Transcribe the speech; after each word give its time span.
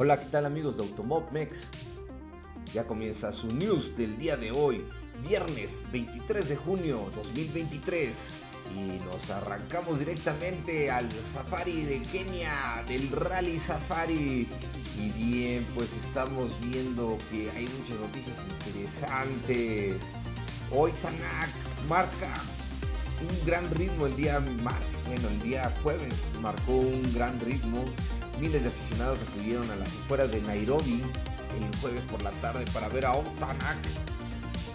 Hola, 0.00 0.20
¿qué 0.20 0.26
tal 0.26 0.46
amigos 0.46 0.76
de 0.76 0.84
Automobmex? 0.84 1.66
Ya 2.72 2.86
comienza 2.86 3.32
su 3.32 3.48
news 3.48 3.96
del 3.96 4.16
día 4.16 4.36
de 4.36 4.52
hoy, 4.52 4.86
viernes 5.26 5.82
23 5.90 6.48
de 6.48 6.54
junio 6.54 7.10
2023. 7.16 8.16
Y 8.76 9.04
nos 9.04 9.28
arrancamos 9.28 9.98
directamente 9.98 10.88
al 10.88 11.10
safari 11.10 11.82
de 11.82 12.00
Kenia, 12.02 12.84
del 12.86 13.10
Rally 13.10 13.58
Safari. 13.58 14.46
Y 14.96 15.10
bien, 15.16 15.66
pues 15.74 15.88
estamos 16.06 16.52
viendo 16.60 17.18
que 17.28 17.50
hay 17.50 17.66
muchas 17.66 17.98
noticias 17.98 18.36
interesantes. 18.60 19.96
Hoy 20.70 20.92
Tanak 21.02 21.50
marca 21.88 22.40
un 23.28 23.46
gran 23.46 23.68
ritmo 23.70 24.06
el 24.06 24.14
día 24.14 24.38
bueno, 24.38 25.28
el 25.28 25.42
día 25.42 25.74
jueves 25.82 26.14
marcó 26.40 26.72
un 26.74 27.02
gran 27.12 27.40
ritmo. 27.40 27.84
Miles 28.40 28.62
de 28.62 28.68
aficionados 28.68 29.18
acudieron 29.22 29.70
a 29.70 29.76
las 29.76 29.88
afueras 29.88 30.30
de 30.30 30.40
Nairobi 30.42 31.02
el 31.56 31.80
jueves 31.80 32.04
por 32.04 32.22
la 32.22 32.30
tarde 32.42 32.64
para 32.72 32.88
ver 32.88 33.06
a 33.06 33.14
Otanak 33.14 33.78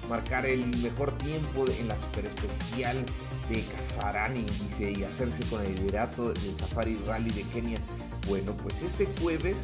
marcar 0.10 0.46
el 0.46 0.66
mejor 0.78 1.18
tiempo 1.18 1.66
en 1.80 1.88
la 1.88 1.98
super 1.98 2.26
especial 2.26 3.06
de 3.50 3.64
Kasarani 3.64 4.46
y 4.80 5.04
hacerse 5.04 5.44
con 5.46 5.66
el 5.66 5.76
liderato 5.76 6.34
del 6.34 6.56
Safari 6.58 7.00
Rally 7.08 7.32
de 7.32 7.44
Kenia. 7.44 7.80
Bueno, 8.28 8.52
pues 8.64 8.82
este 8.82 9.08
jueves, 9.22 9.58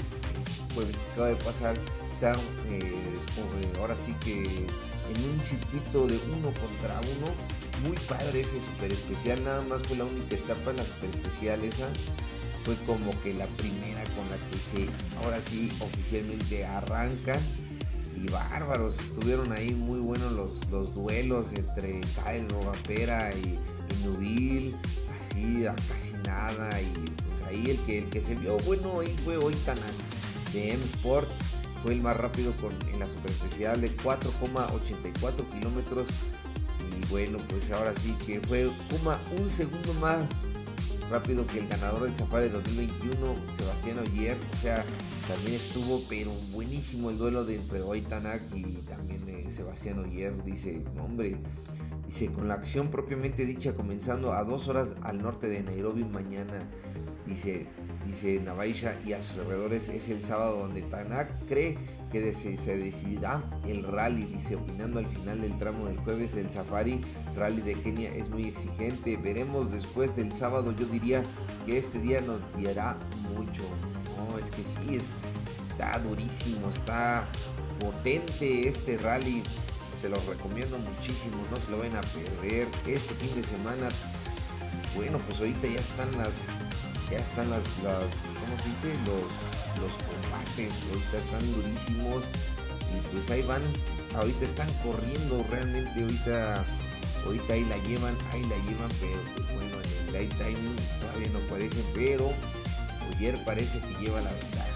jueves 0.73 0.95
que 0.95 1.11
acaba 1.11 1.27
de 1.27 1.35
pasar, 1.35 1.75
está 2.13 2.33
eh, 2.69 2.79
eh, 2.79 3.79
ahora 3.79 3.95
sí 4.05 4.13
que 4.23 4.43
en 4.43 5.29
un 5.29 5.43
circuito 5.43 6.07
de 6.07 6.19
uno 6.35 6.53
contra 6.53 6.99
uno 7.01 7.87
muy 7.87 7.97
padre 8.07 8.41
ese 8.41 8.59
super 8.71 8.91
especial, 8.91 9.43
nada 9.43 9.61
más 9.61 9.81
fue 9.87 9.97
la 9.97 10.05
única 10.05 10.35
etapa 10.35 10.71
en 10.71 10.77
la 10.77 10.83
super 10.83 11.09
especial 11.09 11.63
esa, 11.63 11.87
fue 12.63 12.75
como 12.85 13.11
que 13.21 13.33
la 13.33 13.45
primera 13.47 14.03
con 14.15 14.25
la 14.29 14.37
que 14.49 14.57
se, 14.85 15.23
ahora 15.23 15.39
sí, 15.49 15.71
oficialmente 15.79 16.65
arranca. 16.65 17.39
Y 18.15 18.29
bárbaros, 18.29 18.99
estuvieron 18.99 19.51
ahí 19.53 19.71
muy 19.71 19.99
buenos 19.99 20.33
los, 20.33 20.69
los 20.69 20.93
duelos 20.93 21.47
entre 21.55 22.01
Kyle 22.01 22.49
Rogapera 22.49 23.29
y, 23.33 23.57
y 23.57 24.05
Nubil, 24.05 24.75
así 25.21 25.63
casi 25.63 26.11
nada. 26.25 26.81
Y 26.81 26.93
pues 26.93 27.47
ahí 27.47 27.69
el 27.69 27.77
que, 27.85 27.99
el 27.99 28.09
que 28.09 28.21
se 28.21 28.35
vio 28.35 28.57
bueno 28.65 28.99
ahí 28.99 29.15
fue 29.23 29.37
hoy 29.37 29.55
de 30.53 30.73
M 30.73 30.83
Sport, 30.83 31.29
fue 31.81 31.93
el 31.93 32.01
más 32.01 32.17
rápido 32.17 32.51
con, 32.57 32.73
en 32.91 32.99
la 32.99 33.05
super 33.05 33.31
especial 33.31 33.79
de 33.79 33.95
4,84 33.95 35.49
kilómetros 35.53 36.07
bueno, 37.09 37.39
pues 37.49 37.71
ahora 37.71 37.93
sí 37.99 38.15
que 38.25 38.39
fue 38.41 38.67
un 38.67 39.49
segundo 39.49 39.93
más 39.95 40.21
rápido 41.09 41.45
que 41.47 41.59
el 41.59 41.67
ganador 41.67 42.03
del 42.03 42.15
Safari 42.15 42.49
2021, 42.49 43.15
Sebastián 43.57 43.99
Oyer. 43.99 44.37
O 44.53 44.57
sea, 44.57 44.83
también 45.27 45.55
estuvo, 45.55 46.01
pero 46.09 46.31
buenísimo 46.51 47.09
el 47.09 47.17
duelo 47.17 47.45
de 47.45 47.55
entre 47.55 47.81
Tanak 48.01 48.41
y 48.55 48.63
también 48.87 49.25
de 49.25 49.49
Sebastián 49.49 49.99
Oyer. 49.99 50.43
Dice, 50.43 50.81
hombre, 50.99 51.37
dice, 52.05 52.31
con 52.31 52.47
la 52.47 52.55
acción 52.55 52.89
propiamente 52.89 53.45
dicha 53.45 53.73
comenzando 53.73 54.33
a 54.33 54.43
dos 54.43 54.67
horas 54.67 54.89
al 55.01 55.21
norte 55.21 55.47
de 55.47 55.63
Nairobi 55.63 56.03
mañana. 56.03 56.63
Dice, 57.25 57.67
dice 58.05 58.39
Navaisha 58.39 58.95
y 59.05 59.13
a 59.13 59.21
sus 59.21 59.39
alrededores 59.39 59.89
es 59.89 60.09
el 60.09 60.23
sábado 60.23 60.59
donde 60.59 60.81
Tanak 60.83 61.45
cree 61.47 61.77
que 62.11 62.33
se, 62.33 62.77
decidirá 62.77 63.43
el 63.67 63.83
rally, 63.83 64.23
dice, 64.23 64.55
opinando 64.55 64.99
al 64.99 65.07
final 65.07 65.41
del 65.41 65.57
tramo 65.57 65.85
del 65.85 65.97
jueves 65.99 66.35
el 66.35 66.49
Safari 66.49 67.01
Rally 67.35 67.61
de 67.61 67.75
Kenia 67.75 68.13
es 68.15 68.29
muy 68.29 68.47
exigente, 68.47 69.15
veremos 69.17 69.71
después 69.71 70.15
del 70.15 70.31
sábado, 70.31 70.73
yo 70.75 70.87
diría 70.87 71.21
que 71.65 71.77
este 71.77 71.99
día 71.99 72.21
nos 72.21 72.41
guiará 72.57 72.97
mucho, 73.35 73.63
no, 74.17 74.39
es 74.39 74.49
que 74.51 74.63
sí, 74.63 74.97
está 75.69 75.99
durísimo, 75.99 76.69
está 76.69 77.27
potente 77.79 78.67
este 78.67 78.97
rally, 78.97 79.43
se 80.01 80.09
los 80.09 80.25
recomiendo 80.25 80.77
muchísimo, 80.79 81.37
no 81.51 81.57
se 81.57 81.71
lo 81.71 81.79
van 81.79 81.95
a 81.95 82.01
perder, 82.01 82.67
este 82.87 83.13
fin 83.15 83.35
de 83.35 83.43
semana, 83.43 83.89
bueno, 84.95 85.19
pues 85.27 85.39
ahorita 85.39 85.67
ya 85.67 85.79
están 85.79 86.11
las 86.17 86.33
ya 87.11 87.17
están 87.17 87.49
las, 87.49 87.63
las 87.83 88.05
¿cómo 88.39 88.53
se 88.61 88.69
dice? 88.69 88.97
Los, 89.05 89.25
los 89.81 89.93
combates, 90.05 90.73
ahorita 90.89 91.17
están 91.17 91.53
durísimos 91.53 92.23
y 92.89 93.13
pues 93.13 93.29
ahí 93.31 93.41
van, 93.43 93.61
ahorita 94.15 94.45
están 94.45 94.69
corriendo 94.83 95.45
realmente, 95.49 96.01
ahorita, 96.01 96.65
ahorita 97.25 97.53
ahí 97.53 97.65
la 97.65 97.77
llevan, 97.77 98.17
ahí 98.31 98.41
la 98.43 98.57
llevan, 98.57 98.89
pero 98.99 99.19
pues 99.35 99.47
bueno, 99.53 99.77
en 99.81 100.07
el 100.07 100.13
light 100.13 100.33
time 100.37 100.75
todavía 100.99 101.29
no 101.29 101.39
parece, 101.49 101.83
pero 101.93 102.31
ayer 103.15 103.37
parece 103.43 103.79
que 103.79 104.05
lleva 104.05 104.21
la 104.21 104.31
ventaja. 104.31 104.69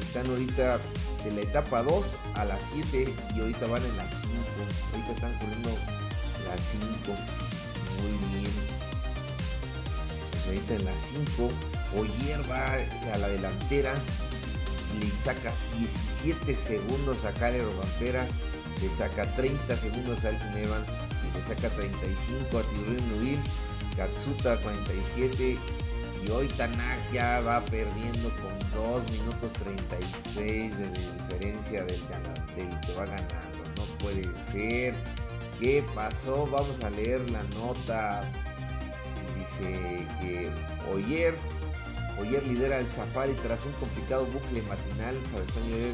Están 0.00 0.26
ahorita 0.26 0.80
de 1.24 1.30
la 1.32 1.40
etapa 1.40 1.82
2 1.82 2.04
a 2.34 2.44
las 2.44 2.60
7 2.72 3.14
y 3.34 3.40
ahorita 3.40 3.66
van 3.66 3.82
en 3.84 3.96
las 3.96 4.10
5, 4.10 4.32
ahorita 4.92 5.12
están 5.12 5.38
corriendo 5.38 5.70
las 6.46 6.60
5, 6.72 7.12
muy 8.00 8.40
bien 8.40 8.73
ahorita 10.46 10.74
en 10.74 10.84
las 10.84 10.96
5. 11.36 11.48
Oyer 11.96 12.40
va 12.50 12.74
a 13.12 13.18
la 13.18 13.28
delantera, 13.28 13.94
le 15.00 15.10
saca 15.24 15.52
17 16.22 16.54
segundos 16.54 17.24
a 17.24 17.32
Kale 17.32 17.62
Robampera, 17.62 18.26
le 18.80 18.88
saca 18.96 19.24
30 19.36 19.76
segundos 19.76 20.24
a 20.24 20.30
Elton 20.30 20.56
Evans 20.58 20.88
y 21.22 21.38
le 21.38 21.54
saca 21.54 21.68
35 21.74 22.58
a 22.58 22.62
Tiburon 22.62 23.08
Nuil, 23.10 23.38
Katsuta 23.96 24.56
47 24.58 25.56
y 26.24 26.30
hoy 26.30 26.48
Tanak 26.48 27.12
ya 27.12 27.40
va 27.40 27.64
perdiendo 27.64 28.30
con 28.36 28.52
2 28.74 29.10
minutos 29.10 29.52
36 29.52 30.78
de 30.78 30.88
diferencia 30.88 31.84
del, 31.84 32.00
del 32.56 32.80
que 32.80 32.92
va 32.94 33.04
ganando. 33.04 33.64
No 33.76 33.84
puede 33.98 34.24
ser. 34.50 34.94
¿Qué 35.60 35.84
pasó? 35.94 36.46
Vamos 36.50 36.82
a 36.82 36.90
leer 36.90 37.30
la 37.30 37.42
nota 37.58 38.22
dice 39.44 40.06
que 40.20 40.50
Oyer, 40.92 41.36
Oyer 42.20 42.46
lidera 42.46 42.78
el 42.78 42.90
Safari 42.90 43.34
tras 43.42 43.64
un 43.64 43.72
complicado 43.72 44.26
bucle 44.26 44.62
matinal. 44.62 45.16
Oyer 45.64 45.92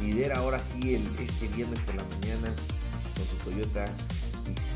lidera 0.00 0.38
ahora 0.38 0.58
sí 0.58 0.94
el, 0.94 1.06
este 1.18 1.48
viernes 1.48 1.78
por 1.80 1.94
la 1.94 2.04
mañana 2.04 2.48
con 3.14 3.26
su 3.26 3.36
Toyota. 3.44 3.84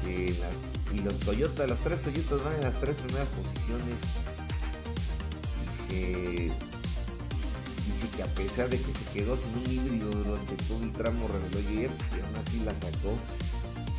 y 0.06 0.98
los 0.98 1.18
Toyota, 1.20 1.66
los 1.66 1.78
tres 1.80 2.02
Toyotas 2.02 2.44
van 2.44 2.54
en 2.56 2.62
las 2.62 2.80
tres 2.80 2.96
primeras 2.96 3.28
posiciones. 3.28 3.96
Dice, 5.88 6.52
dice 7.86 8.08
que 8.16 8.22
a 8.22 8.26
pesar 8.26 8.68
de 8.68 8.78
que 8.78 8.92
se 8.92 9.04
quedó 9.12 9.36
sin 9.36 9.56
un 9.56 9.70
híbrido 9.70 10.10
durante 10.10 10.56
todo 10.68 10.82
el 10.82 10.92
tramo, 10.92 11.28
reveló 11.28 11.58
ayer, 11.68 11.90
y 11.90 12.24
aún 12.24 12.36
así 12.46 12.60
la 12.64 12.72
sacó 12.72 13.14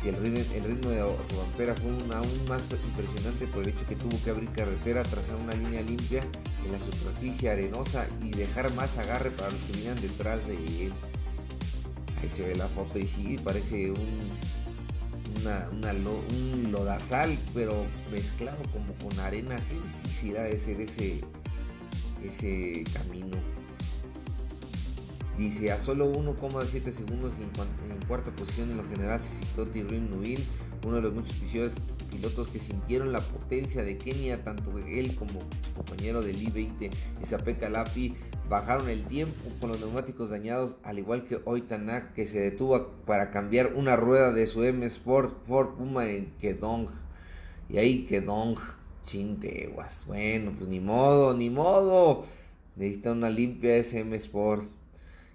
el 0.08 0.16
ritmo, 0.16 0.54
el 0.54 0.64
ritmo 0.64 0.90
de 0.90 1.00
Robampera 1.00 1.74
fue 1.74 1.90
aún 1.90 2.48
más 2.48 2.62
impresionante 2.70 3.46
por 3.46 3.62
el 3.62 3.70
hecho 3.70 3.86
que 3.86 3.96
tuvo 3.96 4.22
que 4.22 4.30
abrir 4.30 4.50
carretera, 4.50 5.02
trazar 5.02 5.36
una 5.36 5.54
línea 5.54 5.82
limpia 5.82 6.20
en 6.64 6.72
la 6.72 6.78
superficie 6.78 7.50
arenosa 7.50 8.06
y 8.22 8.30
dejar 8.30 8.72
más 8.74 8.96
agarre 8.98 9.30
para 9.30 9.50
los 9.50 9.60
que 9.62 9.72
vinieran 9.72 10.00
detrás 10.00 10.46
de 10.46 10.54
él. 10.54 10.92
Ahí 12.20 12.30
se 12.34 12.42
ve 12.42 12.54
la 12.54 12.66
foto 12.68 12.98
y 12.98 13.06
sí, 13.06 13.36
parece 13.42 13.90
un, 13.90 14.00
lodazal, 16.72 17.38
pero 17.54 17.84
mezclado 18.10 18.58
como 18.72 18.92
con 18.94 19.18
arena. 19.20 19.56
que 19.56 20.08
quisiera 20.08 20.42
de 20.42 20.58
ser 20.58 20.80
ese, 20.80 21.20
ese 22.22 22.84
camino. 22.92 23.36
Dice, 25.38 25.70
a 25.70 25.78
solo 25.78 26.10
1,7 26.10 26.90
segundos 26.92 27.34
en, 27.38 27.50
cuarta 28.08 28.30
posición 28.30 28.70
en 28.70 28.78
lo 28.78 28.84
general 28.84 29.20
se 29.20 29.44
citó 29.44 29.66
Tirrin 29.66 30.10
Nuil, 30.10 30.42
uno 30.86 30.96
de 30.96 31.02
los 31.02 31.12
muchos 31.12 31.34
pilotos 32.10 32.48
que 32.48 32.58
sintieron 32.58 33.12
la 33.12 33.20
potencia 33.20 33.82
de 33.82 33.98
Kenia, 33.98 34.42
tanto 34.42 34.78
él 34.78 35.14
como 35.14 35.40
su 35.40 35.72
compañero 35.74 36.22
del 36.22 36.40
I-20, 36.40 36.90
Isape 37.22 37.58
Calapi, 37.58 38.14
bajaron 38.48 38.88
el 38.88 39.06
tiempo 39.06 39.50
con 39.60 39.70
los 39.70 39.80
neumáticos 39.80 40.30
dañados, 40.30 40.76
al 40.82 40.98
igual 40.98 41.26
que 41.26 41.40
Oitanak, 41.44 42.14
que 42.14 42.26
se 42.26 42.40
detuvo 42.40 42.92
para 43.04 43.30
cambiar 43.30 43.74
una 43.74 43.96
rueda 43.96 44.32
de 44.32 44.46
su 44.46 44.64
M 44.64 44.86
Sport 44.86 45.44
Ford 45.44 45.74
Puma 45.76 46.08
en 46.08 46.32
Kedong. 46.40 46.88
Y 47.68 47.78
ahí 47.78 48.06
Kedong, 48.06 48.56
chinteguas. 49.04 50.04
Bueno, 50.06 50.52
pues 50.56 50.68
ni 50.70 50.80
modo, 50.80 51.36
ni 51.36 51.50
modo. 51.50 52.24
Necesita 52.76 53.12
una 53.12 53.30
limpia 53.30 53.76
SM 53.76 54.14
Sport. 54.16 54.68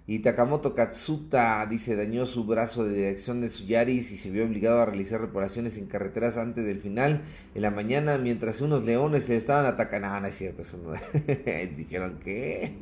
Y 0.04 0.18
Takamoto 0.18 0.74
Katsuta 0.74 1.64
dice 1.66 1.94
dañó 1.94 2.26
su 2.26 2.44
brazo 2.44 2.84
de 2.84 2.94
dirección 2.94 3.40
de 3.40 3.48
su 3.48 3.64
Yaris 3.64 4.10
y 4.10 4.16
se 4.16 4.30
vio 4.30 4.44
obligado 4.44 4.80
a 4.80 4.86
realizar 4.86 5.20
reparaciones 5.20 5.78
en 5.78 5.86
carreteras 5.86 6.36
antes 6.36 6.64
del 6.64 6.80
final. 6.80 7.22
En 7.54 7.62
la 7.62 7.70
mañana, 7.70 8.18
mientras 8.18 8.60
unos 8.60 8.84
leones 8.84 9.28
le 9.28 9.36
estaban 9.36 9.64
atacando. 9.64 10.08
No, 10.08 10.20
no 10.20 10.26
es 10.26 10.34
cierto, 10.34 10.62
eso 10.62 10.78
no. 10.78 10.90
Dijeron 11.76 12.18
que. 12.18 12.72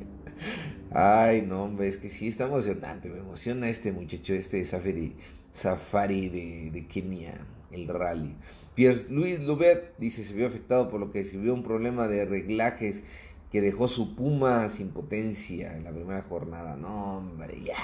Ay, 0.92 1.42
no, 1.42 1.64
hombre, 1.64 1.88
es 1.88 1.98
que 1.98 2.08
sí 2.08 2.28
está 2.28 2.44
emocionante. 2.44 3.10
Me 3.10 3.18
emociona 3.18 3.68
este 3.68 3.92
muchacho, 3.92 4.32
este 4.32 4.64
Safari, 4.64 5.14
safari 5.52 6.28
de, 6.70 6.86
Kenia, 6.86 7.34
el 7.70 7.86
rally. 7.86 8.34
Pierre 8.74 9.04
Luis 9.10 9.40
Lubet 9.40 9.94
dice 9.98 10.24
se 10.24 10.32
vio 10.32 10.46
afectado 10.46 10.88
por 10.88 11.00
lo 11.00 11.10
que 11.10 11.20
escribió 11.20 11.52
un 11.52 11.62
problema 11.62 12.08
de 12.08 12.24
reglajes 12.24 13.02
que 13.50 13.60
dejó 13.60 13.88
su 13.88 14.14
Puma 14.14 14.68
sin 14.68 14.90
potencia 14.90 15.76
en 15.76 15.84
la 15.84 15.90
primera 15.90 16.22
jornada. 16.22 16.76
No, 16.76 17.18
hombre, 17.18 17.62
ya. 17.64 17.78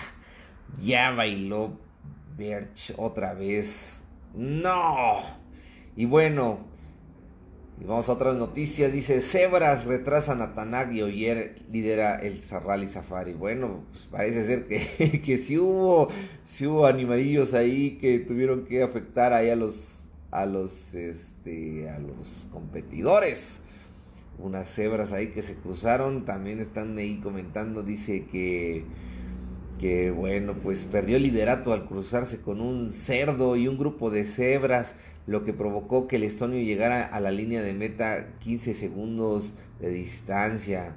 Ya 0.82 1.10
bailó 1.10 1.78
Berch 2.36 2.94
otra 2.96 3.34
vez. 3.34 4.00
No. 4.34 5.20
Y 5.96 6.04
bueno, 6.04 6.58
y 7.80 7.84
vamos 7.84 8.08
a 8.08 8.12
otras 8.12 8.36
noticias. 8.36 8.92
Dice, 8.92 9.20
Cebras 9.20 9.84
retrasan 9.84 10.40
a 10.40 10.54
Tanag 10.54 10.92
y 10.92 11.02
Oyer 11.02 11.62
lidera 11.70 12.16
el 12.16 12.38
Rally 12.64 12.86
Safari. 12.86 13.34
Bueno, 13.34 13.84
pues 13.90 14.08
parece 14.10 14.46
ser 14.46 14.66
que, 14.66 15.20
que 15.24 15.38
sí 15.38 15.58
hubo, 15.58 16.08
sí 16.46 16.66
hubo 16.66 16.86
animadillos 16.86 17.54
ahí 17.54 17.98
que 18.00 18.18
tuvieron 18.20 18.64
que 18.64 18.82
afectar 18.82 19.32
ahí 19.32 19.50
a 19.50 19.56
los, 19.56 19.82
a 20.30 20.46
los, 20.46 20.94
este, 20.94 21.90
a 21.90 21.98
los 21.98 22.48
competidores. 22.50 23.60
Unas 24.38 24.68
cebras 24.68 25.12
ahí 25.12 25.28
que 25.28 25.42
se 25.42 25.56
cruzaron. 25.56 26.24
También 26.24 26.60
están 26.60 26.96
ahí 26.98 27.20
comentando. 27.20 27.82
Dice 27.82 28.26
que 28.26 28.84
que 29.78 30.10
bueno, 30.10 30.54
pues 30.62 30.84
perdió 30.84 31.16
el 31.16 31.24
liderato 31.24 31.72
al 31.72 31.86
cruzarse 31.86 32.40
con 32.40 32.60
un 32.60 32.92
cerdo 32.92 33.56
y 33.56 33.68
un 33.68 33.78
grupo 33.78 34.10
de 34.10 34.24
cebras, 34.24 34.94
lo 35.26 35.44
que 35.44 35.52
provocó 35.52 36.08
que 36.08 36.16
el 36.16 36.22
estonio 36.22 36.60
llegara 36.60 37.04
a 37.04 37.20
la 37.20 37.30
línea 37.30 37.62
de 37.62 37.74
meta 37.74 38.26
15 38.40 38.74
segundos 38.74 39.54
de 39.80 39.90
distancia. 39.90 40.96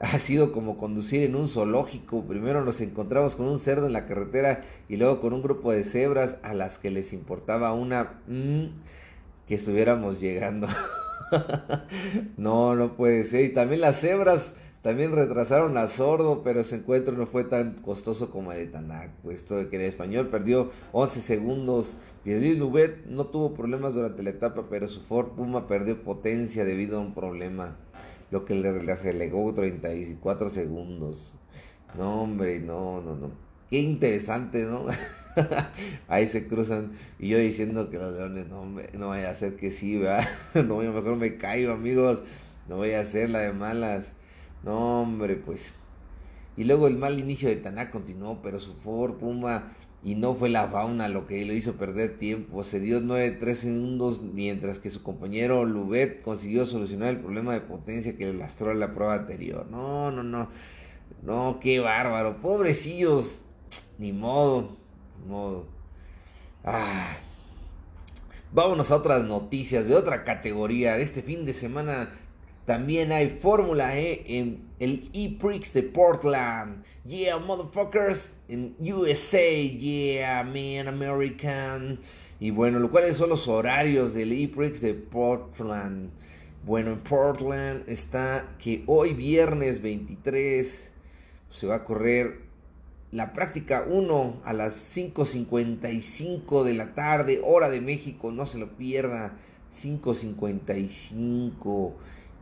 Ha 0.00 0.18
sido 0.18 0.52
como 0.52 0.78
conducir 0.78 1.22
en 1.22 1.34
un 1.34 1.48
zoológico. 1.48 2.24
Primero 2.24 2.64
nos 2.64 2.80
encontramos 2.80 3.34
con 3.34 3.48
un 3.48 3.58
cerdo 3.58 3.88
en 3.88 3.92
la 3.92 4.06
carretera 4.06 4.60
y 4.88 4.96
luego 4.96 5.20
con 5.20 5.32
un 5.32 5.42
grupo 5.42 5.72
de 5.72 5.82
cebras 5.82 6.36
a 6.42 6.54
las 6.54 6.78
que 6.78 6.92
les 6.92 7.12
importaba 7.12 7.72
una 7.72 8.20
mm, 8.28 8.66
que 9.48 9.54
estuviéramos 9.56 10.20
llegando. 10.20 10.68
no, 12.36 12.74
no 12.74 12.96
puede 12.96 13.24
ser. 13.24 13.44
Y 13.44 13.52
también 13.52 13.80
las 13.80 14.00
cebras 14.00 14.52
también 14.82 15.12
retrasaron 15.12 15.76
a 15.76 15.88
Sordo, 15.88 16.42
pero 16.44 16.60
ese 16.60 16.76
encuentro 16.76 17.16
no 17.16 17.26
fue 17.26 17.44
tan 17.44 17.74
costoso 17.74 18.30
como 18.30 18.52
el 18.52 18.58
de 18.58 18.66
Tanak, 18.66 19.10
puesto 19.22 19.68
que 19.68 19.76
en 19.76 19.82
español 19.82 20.28
perdió 20.28 20.70
11 20.92 21.20
segundos. 21.20 21.96
Pierre 22.22 22.56
Nubet 22.56 23.06
no 23.06 23.26
tuvo 23.26 23.54
problemas 23.54 23.94
durante 23.94 24.22
la 24.22 24.30
etapa, 24.30 24.66
pero 24.70 24.88
su 24.88 25.00
Ford 25.00 25.32
Puma 25.32 25.66
perdió 25.66 26.02
potencia 26.02 26.64
debido 26.64 26.98
a 26.98 27.00
un 27.00 27.12
problema, 27.12 27.76
lo 28.30 28.44
que 28.44 28.54
le 28.54 28.72
relegó 28.72 29.52
34 29.52 30.50
segundos. 30.50 31.34
No, 31.96 32.22
hombre, 32.22 32.60
no, 32.60 33.00
no, 33.00 33.16
no. 33.16 33.47
Qué 33.70 33.80
interesante, 33.80 34.64
¿no? 34.64 34.86
Ahí 36.08 36.26
se 36.26 36.46
cruzan 36.46 36.92
y 37.18 37.28
yo 37.28 37.38
diciendo 37.38 37.90
que 37.90 37.98
los 37.98 38.14
leones, 38.16 38.48
no, 38.48 38.64
no 38.64 39.08
vaya 39.08 39.30
a 39.30 39.34
ser 39.34 39.56
que 39.56 39.70
sí, 39.70 39.98
¿verdad? 39.98 40.26
No, 40.54 40.82
yo 40.82 40.92
mejor 40.92 41.16
me 41.16 41.36
caigo, 41.36 41.72
amigos. 41.72 42.22
No 42.68 42.76
voy 42.76 42.92
a 42.92 43.00
hacer 43.00 43.30
la 43.30 43.40
de 43.40 43.52
malas. 43.52 44.06
No, 44.64 45.02
hombre, 45.02 45.36
pues. 45.36 45.74
Y 46.56 46.64
luego 46.64 46.88
el 46.88 46.96
mal 46.96 47.20
inicio 47.20 47.48
de 47.48 47.56
Taná 47.56 47.90
continuó, 47.90 48.40
pero 48.42 48.58
su 48.58 48.74
Ford 48.74 49.14
Puma 49.14 49.72
y 50.02 50.14
no 50.14 50.34
fue 50.34 50.48
la 50.48 50.68
fauna 50.68 51.08
lo 51.08 51.26
que 51.26 51.44
lo 51.44 51.52
hizo 51.52 51.74
perder 51.74 52.18
tiempo. 52.18 52.62
Se 52.64 52.80
dio 52.80 53.00
9-3 53.00 53.54
segundos 53.54 54.22
mientras 54.22 54.78
que 54.78 54.90
su 54.90 55.02
compañero 55.02 55.64
Lubet 55.64 56.22
consiguió 56.22 56.64
solucionar 56.64 57.10
el 57.10 57.20
problema 57.20 57.52
de 57.52 57.60
potencia 57.60 58.16
que 58.16 58.26
le 58.26 58.34
lastró 58.34 58.70
en 58.70 58.80
la 58.80 58.94
prueba 58.94 59.14
anterior. 59.14 59.66
No, 59.70 60.10
no, 60.10 60.22
no. 60.22 60.48
No, 61.22 61.58
qué 61.60 61.80
bárbaro. 61.80 62.40
Pobrecillos. 62.40 63.42
Ni 63.98 64.12
modo. 64.12 64.76
Ni 65.20 65.30
modo. 65.30 65.66
Ah. 66.64 67.16
Vámonos 68.50 68.90
a 68.90 68.96
otras 68.96 69.24
noticias 69.24 69.86
de 69.86 69.94
otra 69.94 70.24
categoría. 70.24 70.96
De 70.96 71.02
este 71.02 71.22
fin 71.22 71.44
de 71.44 71.52
semana 71.52 72.10
también 72.64 73.12
hay 73.12 73.28
Fórmula 73.28 73.98
E 73.98 74.24
en 74.26 74.68
el 74.78 75.10
E-Prix 75.12 75.72
de 75.72 75.82
Portland. 75.82 76.84
Yeah, 77.06 77.38
motherfuckers. 77.38 78.32
En 78.48 78.74
USA. 78.78 79.62
Yeah, 79.62 80.44
man, 80.44 80.88
American. 80.88 81.98
Y 82.40 82.50
bueno, 82.50 82.90
¿cuáles 82.90 83.16
son 83.16 83.30
los 83.30 83.48
horarios 83.48 84.14
del 84.14 84.32
E-Prix 84.32 84.80
de 84.80 84.94
Portland? 84.94 86.10
Bueno, 86.64 86.92
en 86.92 87.00
Portland 87.00 87.88
está 87.88 88.46
que 88.58 88.82
hoy 88.86 89.14
viernes 89.14 89.80
23 89.80 90.90
se 91.50 91.66
va 91.66 91.76
a 91.76 91.84
correr 91.84 92.47
la 93.10 93.32
práctica 93.32 93.86
1 93.88 94.42
a 94.44 94.52
las 94.52 94.74
5.55 94.96 96.62
de 96.64 96.74
la 96.74 96.94
tarde, 96.94 97.40
hora 97.42 97.70
de 97.70 97.80
México, 97.80 98.30
no 98.32 98.44
se 98.46 98.58
lo 98.58 98.76
pierda, 98.76 99.32
5.55. 99.80 101.94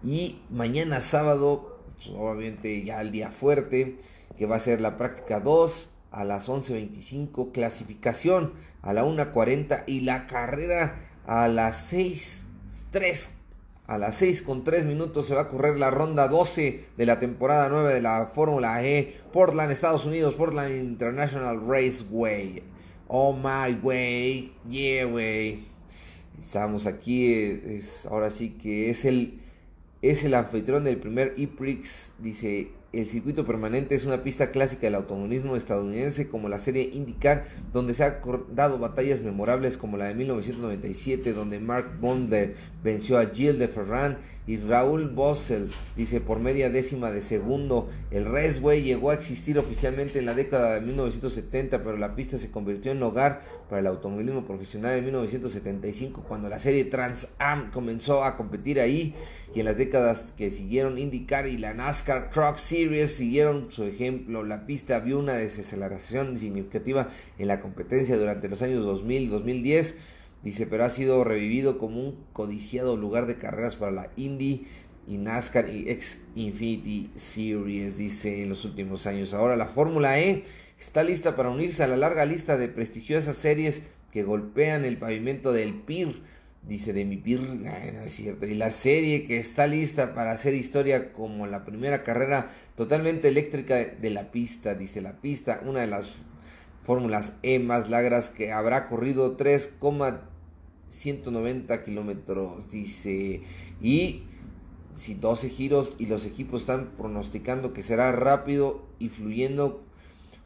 Y 0.03 0.41
mañana 0.51 1.01
sábado, 1.01 1.81
pues, 1.95 2.09
obviamente 2.09 2.83
ya 2.85 3.01
el 3.01 3.13
día 3.13 3.31
fuerte, 3.31 3.99
que 4.37 4.47
va 4.47 4.57
a 4.57 4.61
ser 4.61 4.81
la 4.81 4.97
práctica 4.97 5.39
2 5.41 5.93
a 6.11 6.25
las 6.25 6.49
11.25, 6.49 7.53
clasificación 7.53 8.55
a 8.83 8.93
la 8.93 9.05
1.40 9.05 9.85
y 9.87 10.01
la 10.01 10.27
carrera 10.27 10.99
a 11.27 11.47
las 11.49 11.93
6.3. 11.93 13.36
A 13.87 13.99
las 13.99 14.17
6 14.17 14.43
con 14.43 14.65
3 14.65 14.85
minutos 14.85 15.27
se 15.27 15.35
va 15.35 15.43
a 15.43 15.49
correr 15.49 15.79
la 15.79 15.91
ronda 15.91 16.27
12 16.27 16.87
de 16.97 17.07
la 17.07 17.21
temporada 17.21 17.69
9 17.69 17.95
de 17.95 18.01
la 18.01 18.27
Fórmula 18.35 18.85
E. 18.85 19.15
Portland, 19.33 19.71
Estados 19.71 20.05
Unidos, 20.05 20.35
Portland 20.35 20.75
International 20.75 21.61
Raceway. 21.69 22.63
Oh 23.07 23.33
my 23.33 23.75
way, 23.83 24.53
yeah 24.69 25.07
way. 25.07 25.69
Estamos 26.37 26.87
aquí, 26.87 27.33
es, 27.33 28.07
ahora 28.07 28.31
sí 28.31 28.51
que 28.51 28.91
es 28.91 29.05
el 29.05 29.41
es 30.03 30.25
el 30.25 30.35
anfitrión 30.35 30.85
del 30.85 30.99
primer 30.99 31.35
E-Prix, 31.37 32.13
dice 32.19 32.71
el 32.99 33.07
circuito 33.07 33.45
permanente 33.45 33.95
es 33.95 34.07
una 34.07 34.23
pista 34.23 34.51
clásica 34.51 34.83
del 34.83 34.95
automovilismo 34.95 35.57
estadounidense 35.57 36.29
como 36.29 36.49
la 36.49 36.59
serie 36.59 36.91
IndyCar, 36.93 37.45
donde 37.73 37.95
se 37.95 38.05
han 38.05 38.17
dado 38.53 38.79
batallas 38.79 39.21
memorables 39.21 39.77
como 39.79 39.97
la 39.97 40.07
de 40.07 40.15
1997, 40.15 41.33
donde 41.33 41.61
Mark 41.61 41.99
Bonder 42.01 42.55
venció 42.83 43.19
a 43.19 43.27
Gilles 43.27 43.59
de 43.59 43.69
Ferran 43.69 44.19
y 44.47 44.59
Raúl 44.59 45.09
Bossel, 45.09 45.71
dice 45.97 46.21
por 46.21 46.39
media 46.39 46.71
décima 46.71 47.11
de 47.11 47.21
segundo. 47.21 47.89
El 48.11 48.25
Raceway 48.25 48.83
llegó 48.83 49.11
a 49.11 49.15
existir 49.15 49.59
oficialmente 49.59 50.21
en 50.21 50.27
la 50.27 50.35
década 50.35 50.75
de 50.75 50.81
1970, 50.83 51.83
pero 51.83 51.97
la 51.97 52.15
pista 52.15 52.39
se 52.39 52.51
convirtió 52.51 52.93
en 52.93 53.03
hogar 53.03 53.43
para 53.69 53.81
el 53.81 53.89
automovilismo 53.89 54.45
profesional 54.45 54.97
en 54.97 55.05
1975, 55.05 56.25
cuando 56.29 56.49
la 56.49 56.61
serie 56.61 56.85
Trans 56.85 57.29
Am 57.39 57.71
comenzó 57.73 58.23
a 58.23 58.37
competir 58.37 58.81
ahí 58.81 59.15
y 59.53 59.61
en 59.61 59.67
las 59.67 59.77
décadas 59.77 60.33
que 60.37 60.51
siguieron 60.51 60.99
IndyCar 60.99 61.49
y 61.49 61.59
la 61.59 61.75
NASCAR 61.75 62.31
Truck 62.31 62.57
Series 62.57 63.15
siguieron 63.15 63.71
su 63.71 63.85
ejemplo. 63.85 64.45
La 64.45 64.67
pista 64.67 65.01
vio 65.01 65.19
una 65.19 65.35
desaceleración 65.35 66.39
significativa 66.39 67.09
en 67.39 67.49
la 67.49 67.61
competencia 67.61 68.17
durante 68.17 68.49
los 68.49 68.63
años 68.63 68.85
2000 68.85 69.23
y 69.23 69.27
2010. 69.27 69.97
Dice, 70.47 70.67
pero 70.67 70.85
ha 70.85 70.91
sido 70.91 71.25
revivido 71.25 71.77
como 71.77 72.01
un 72.01 72.25
codiciado 72.33 72.97
lugar 72.97 73.27
de 73.27 73.37
carreras 73.37 73.77
para 73.77 73.93
la 73.93 74.11
Indy 74.17 74.67
y 75.07 75.19
NASCAR 75.19 75.69
y 75.69 75.91
X 75.91 76.21
Infinity 76.35 77.11
Series, 77.17 77.99
dice 77.99 78.43
en 78.43 78.49
los 78.49 78.65
últimos 78.65 79.07
años. 79.07 79.35
Ahora 79.35 79.57
la 79.57 79.67
Fórmula 79.67 80.21
E 80.21 80.45
está 80.79 81.03
lista 81.03 81.37
para 81.37 81.51
unirse 81.51 81.83
a 81.83 81.89
la 81.89 81.97
larga 81.97 82.25
lista 82.25 82.57
de 82.57 82.69
prestigiosas 82.69 83.37
series 83.37 83.83
que 84.13 84.23
golpean 84.23 84.85
el 84.85 84.99
pavimento 84.99 85.53
del 85.53 85.75
PIR 85.75 86.23
Dice 86.67 86.93
de 86.93 87.05
mi 87.05 87.17
pir, 87.17 87.41
no 87.41 87.71
es 87.71 88.13
cierto. 88.13 88.45
Y 88.45 88.55
la 88.55 88.73
serie 88.73 89.25
que 89.25 89.39
está 89.39 89.69
lista 89.69 90.15
para 90.15 90.33
hacer 90.33 90.53
historia 90.53 91.13
como 91.13 91.47
la 91.47 91.65
primera 91.65 92.03
carrera 92.03 92.51
totalmente 92.75 93.29
eléctrica 93.29 93.77
de 93.77 94.11
la 94.11 94.33
pista. 94.33 94.75
Dice 94.75 95.01
la 95.01 95.13
pista, 95.21 95.61
una 95.65 95.83
de 95.83 95.87
las 95.87 96.17
fórmulas 96.83 97.35
E 97.45 97.61
más 97.61 97.89
largas 97.89 98.31
que 98.31 98.53
habrá 98.53 98.89
corrido 98.89 99.37
3,190 100.89 101.83
kilómetros. 101.85 102.71
Dice, 102.71 103.43
y 103.81 104.25
si 104.95 105.15
12 105.15 105.51
giros 105.51 105.97
y 105.99 106.07
los 106.07 106.25
equipos 106.25 106.63
están 106.63 106.93
pronosticando 106.97 107.73
que 107.73 107.83
será 107.83 108.13
rápido 108.13 108.87
y 108.99 109.09
fluyendo 109.11 109.83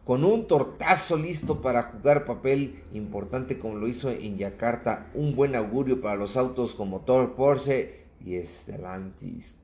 con 0.04 0.24
un 0.24 0.48
tortazo 0.48 1.16
listo 1.16 1.60
para 1.60 1.84
jugar 1.84 2.24
papel 2.24 2.82
importante 2.92 3.58
como 3.58 3.76
lo 3.76 3.86
hizo 3.86 4.10
en 4.10 4.38
Yakarta, 4.38 5.10
un 5.14 5.36
buen 5.36 5.54
augurio 5.54 6.00
para 6.00 6.16
los 6.16 6.36
autos 6.36 6.74
con 6.74 6.88
motor 6.88 7.36
Porsche 7.36 8.06
y 8.24 8.36
Stellantis. 8.38 9.56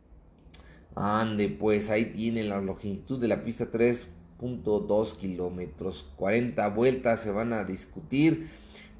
Ande, 0.94 1.48
pues 1.48 1.90
ahí 1.90 2.06
tienen 2.06 2.48
la 2.48 2.60
longitud 2.60 3.20
de 3.20 3.28
la 3.28 3.44
pista 3.44 3.70
3.2 3.70 5.16
kilómetros, 5.16 6.06
40 6.16 6.68
vueltas 6.68 7.20
se 7.20 7.32
van 7.32 7.52
a 7.52 7.64
discutir. 7.64 8.48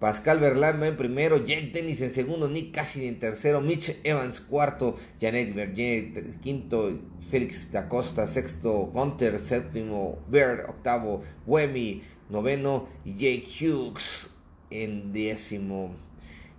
Pascal 0.00 0.40
Verlaine 0.40 0.78
va 0.78 0.88
en 0.88 0.96
primero, 0.96 1.38
Jake 1.38 1.70
Dennis 1.72 2.02
en 2.02 2.10
segundo, 2.10 2.50
Nick 2.50 2.74
Cassidy 2.74 3.06
en 3.06 3.18
tercero, 3.18 3.62
Mitch 3.62 3.96
Evans 4.04 4.42
cuarto, 4.42 4.96
Janet 5.18 5.54
Berger 5.54 6.12
quinto, 6.42 6.98
Félix 7.30 7.72
da 7.72 7.88
Costa 7.88 8.26
sexto, 8.26 8.90
Gunter 8.92 9.38
séptimo, 9.38 10.18
Bird 10.28 10.68
octavo, 10.68 11.22
Wemi 11.46 12.02
noveno 12.28 12.88
y 13.06 13.14
Jake 13.14 13.46
Hughes 13.60 14.28
en 14.70 15.14
décimo. 15.14 15.94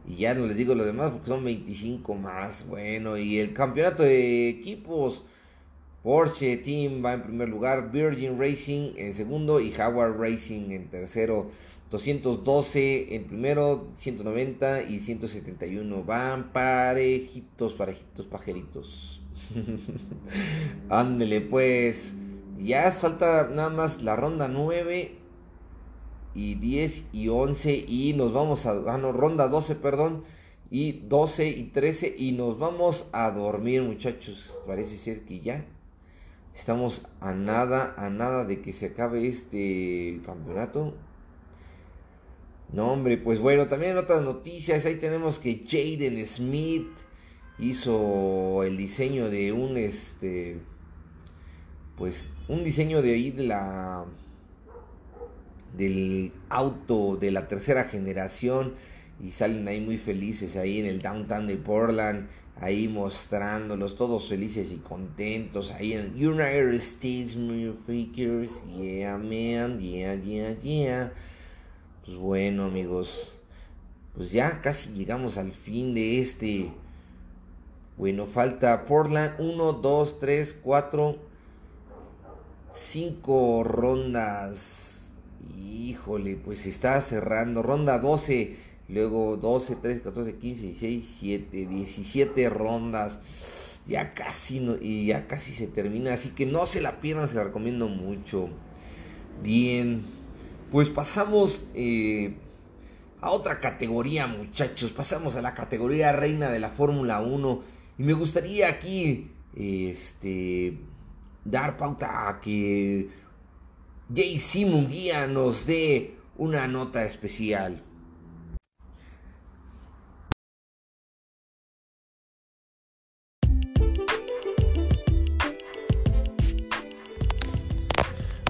Y 0.07 0.15
ya 0.15 0.33
no 0.33 0.47
les 0.47 0.57
digo 0.57 0.73
lo 0.73 0.85
demás 0.85 1.11
porque 1.11 1.27
son 1.27 1.43
25 1.43 2.15
más. 2.15 2.65
Bueno, 2.67 3.17
y 3.17 3.39
el 3.39 3.53
campeonato 3.53 4.03
de 4.03 4.49
equipos, 4.49 5.23
Porsche 6.01 6.57
Team 6.57 7.03
va 7.03 7.13
en 7.13 7.23
primer 7.23 7.49
lugar, 7.49 7.91
Virgin 7.91 8.39
Racing 8.39 8.93
en 8.95 9.13
segundo 9.13 9.59
y 9.59 9.71
Jaguar 9.71 10.17
Racing 10.17 10.71
en 10.71 10.87
tercero. 10.87 11.49
212 11.89 13.15
en 13.15 13.25
primero, 13.25 13.87
190 13.95 14.83
y 14.83 14.99
171. 14.99 16.03
Van 16.03 16.51
parejitos, 16.51 17.73
parejitos, 17.75 18.25
pajeritos. 18.25 19.21
Ándele 20.89 21.41
pues. 21.41 22.15
Ya 22.59 22.91
falta 22.91 23.49
nada 23.53 23.69
más 23.69 24.01
la 24.01 24.15
ronda 24.15 24.47
9 24.47 25.15
y 26.33 26.55
10 26.55 27.05
y 27.13 27.29
11 27.29 27.85
y 27.87 28.13
nos 28.13 28.33
vamos 28.33 28.65
a... 28.65 28.71
Ah, 28.87 28.97
no, 28.97 29.11
ronda 29.11 29.47
12, 29.47 29.75
perdón. 29.75 30.23
Y 30.69 30.93
12 31.07 31.49
y 31.49 31.63
13 31.65 32.15
y 32.17 32.33
nos 32.33 32.59
vamos 32.59 33.09
a 33.13 33.31
dormir 33.31 33.83
muchachos. 33.83 34.59
Parece 34.67 34.97
ser 34.97 35.23
que 35.23 35.39
ya 35.39 35.65
estamos 36.53 37.03
a 37.21 37.31
nada, 37.31 37.93
a 37.95 38.09
nada 38.09 38.43
de 38.43 38.61
que 38.61 38.73
se 38.73 38.87
acabe 38.87 39.27
este 39.27 40.19
campeonato. 40.25 40.95
No, 42.71 42.91
hombre, 42.91 43.17
pues 43.17 43.39
bueno, 43.39 43.67
también 43.67 43.93
en 43.93 43.97
otras 43.97 44.23
noticias, 44.23 44.85
ahí 44.85 44.95
tenemos 44.95 45.39
que 45.39 45.63
Jaden 45.65 46.23
Smith 46.25 46.89
hizo 47.59 48.63
el 48.63 48.75
diseño 48.75 49.29
de 49.29 49.53
un, 49.53 49.77
este, 49.77 50.59
pues, 51.97 52.29
un 52.49 52.63
diseño 52.63 53.01
de 53.01 53.13
ahí 53.13 53.31
de 53.31 53.43
la, 53.43 54.05
del 55.77 56.33
auto 56.49 57.15
de 57.15 57.31
la 57.31 57.47
tercera 57.47 57.85
generación 57.85 58.73
y 59.23 59.31
salen 59.31 59.67
ahí 59.67 59.81
muy 59.81 59.97
felices 59.97 60.55
ahí 60.57 60.79
en 60.79 60.85
el 60.87 61.01
downtown 61.01 61.47
de 61.47 61.55
Portland, 61.55 62.27
ahí 62.57 62.87
mostrándolos 62.87 63.95
todos 63.95 64.27
felices 64.27 64.71
y 64.71 64.77
contentos 64.77 65.71
ahí 65.71 65.93
en 65.93 66.13
United 66.13 66.73
States 66.73 67.37
Figures, 67.85 68.51
yeah 68.77 69.17
man, 69.17 69.79
yeah, 69.79 70.15
yeah, 70.15 70.59
yeah. 70.59 71.13
Pues 72.07 72.19
bueno 72.19 72.63
amigos, 72.63 73.37
pues 74.15 74.31
ya 74.31 74.61
casi 74.61 74.91
llegamos 74.93 75.37
al 75.37 75.51
fin 75.51 75.93
de 75.93 76.21
este. 76.21 76.71
Bueno, 77.97 78.25
falta 78.27 78.85
Portland 78.85 79.33
1, 79.39 79.73
2, 79.73 80.19
3, 80.19 80.55
4, 80.63 81.17
5 82.71 83.63
rondas. 83.65 85.09
Híjole, 85.61 86.37
pues 86.37 86.59
se 86.59 86.69
está 86.69 87.01
cerrando. 87.01 87.61
Ronda 87.61 87.99
12, 87.99 88.55
luego 88.87 89.35
12, 89.35 89.75
13, 89.75 90.01
14, 90.01 90.35
15, 90.35 90.63
16, 90.63 91.19
17, 91.19 91.65
17 91.65 92.49
rondas. 92.49 93.19
Ya 93.85 94.13
casi, 94.13 94.61
no, 94.61 94.77
y 94.79 95.07
ya 95.07 95.27
casi 95.27 95.51
se 95.51 95.67
termina, 95.67 96.13
así 96.13 96.29
que 96.29 96.45
no 96.45 96.67
se 96.67 96.79
la 96.79 97.01
pierdan, 97.01 97.27
se 97.27 97.35
la 97.35 97.43
recomiendo 97.43 97.89
mucho. 97.89 98.47
Bien, 99.43 100.03
pues 100.71 100.89
pasamos 100.89 101.61
eh, 101.73 102.35
a 103.21 103.31
otra 103.31 103.59
categoría, 103.59 104.27
muchachos. 104.27 104.91
Pasamos 104.91 105.35
a 105.35 105.41
la 105.41 105.53
categoría 105.53 106.11
reina 106.11 106.49
de 106.49 106.59
la 106.59 106.69
Fórmula 106.69 107.21
1. 107.21 107.61
Y 107.97 108.03
me 108.03 108.13
gustaría 108.13 108.69
aquí 108.69 109.31
este, 109.55 110.77
dar 111.43 111.77
pauta 111.77 112.29
a 112.29 112.39
que 112.39 113.09
JC 114.09 114.67
Munguía 114.67 115.27
nos 115.27 115.65
dé 115.65 116.15
una 116.37 116.67
nota 116.67 117.03
especial. 117.03 117.83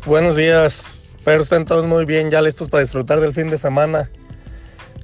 Buenos 0.05 0.37
días, 0.37 0.96
Espero 1.27 1.43
estén 1.43 1.65
todos 1.65 1.85
muy 1.85 2.05
bien, 2.05 2.29
ya 2.29 2.41
listos 2.41 2.69
para 2.69 2.83
disfrutar 2.83 3.19
del 3.19 3.33
fin 3.33 3.49
de 3.49 3.57
semana. 3.57 4.09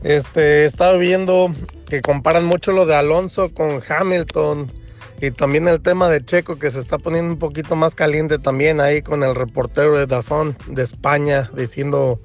Este, 0.03 0.61
he 0.61 0.65
estado 0.65 0.97
viendo 0.97 1.53
que 1.89 2.01
comparan 2.01 2.45
mucho 2.45 2.71
lo 2.71 2.85
de 2.85 2.95
Alonso 2.95 3.53
con 3.53 3.81
Hamilton 3.85 4.71
y 5.19 5.31
también 5.31 5.67
el 5.67 5.81
tema 5.81 6.07
de 6.07 6.23
Checo 6.23 6.57
que 6.57 6.71
se 6.71 6.79
está 6.79 6.97
poniendo 6.97 7.33
un 7.33 7.39
poquito 7.39 7.75
más 7.75 7.93
caliente 7.93 8.39
también 8.39 8.79
ahí 8.79 9.01
con 9.01 9.21
el 9.21 9.35
reportero 9.35 9.97
de 9.97 10.07
Dazón 10.07 10.55
de 10.67 10.83
España 10.83 11.51
diciendo 11.57 12.21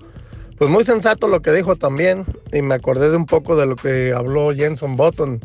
pues 0.58 0.70
muy 0.70 0.84
sensato 0.84 1.26
lo 1.26 1.42
que 1.42 1.50
dijo 1.50 1.74
también 1.74 2.24
y 2.52 2.62
me 2.62 2.76
acordé 2.76 3.10
de 3.10 3.16
un 3.16 3.26
poco 3.26 3.56
de 3.56 3.66
lo 3.66 3.74
que 3.74 4.12
habló 4.16 4.54
Jenson 4.54 4.94
Button. 4.94 5.40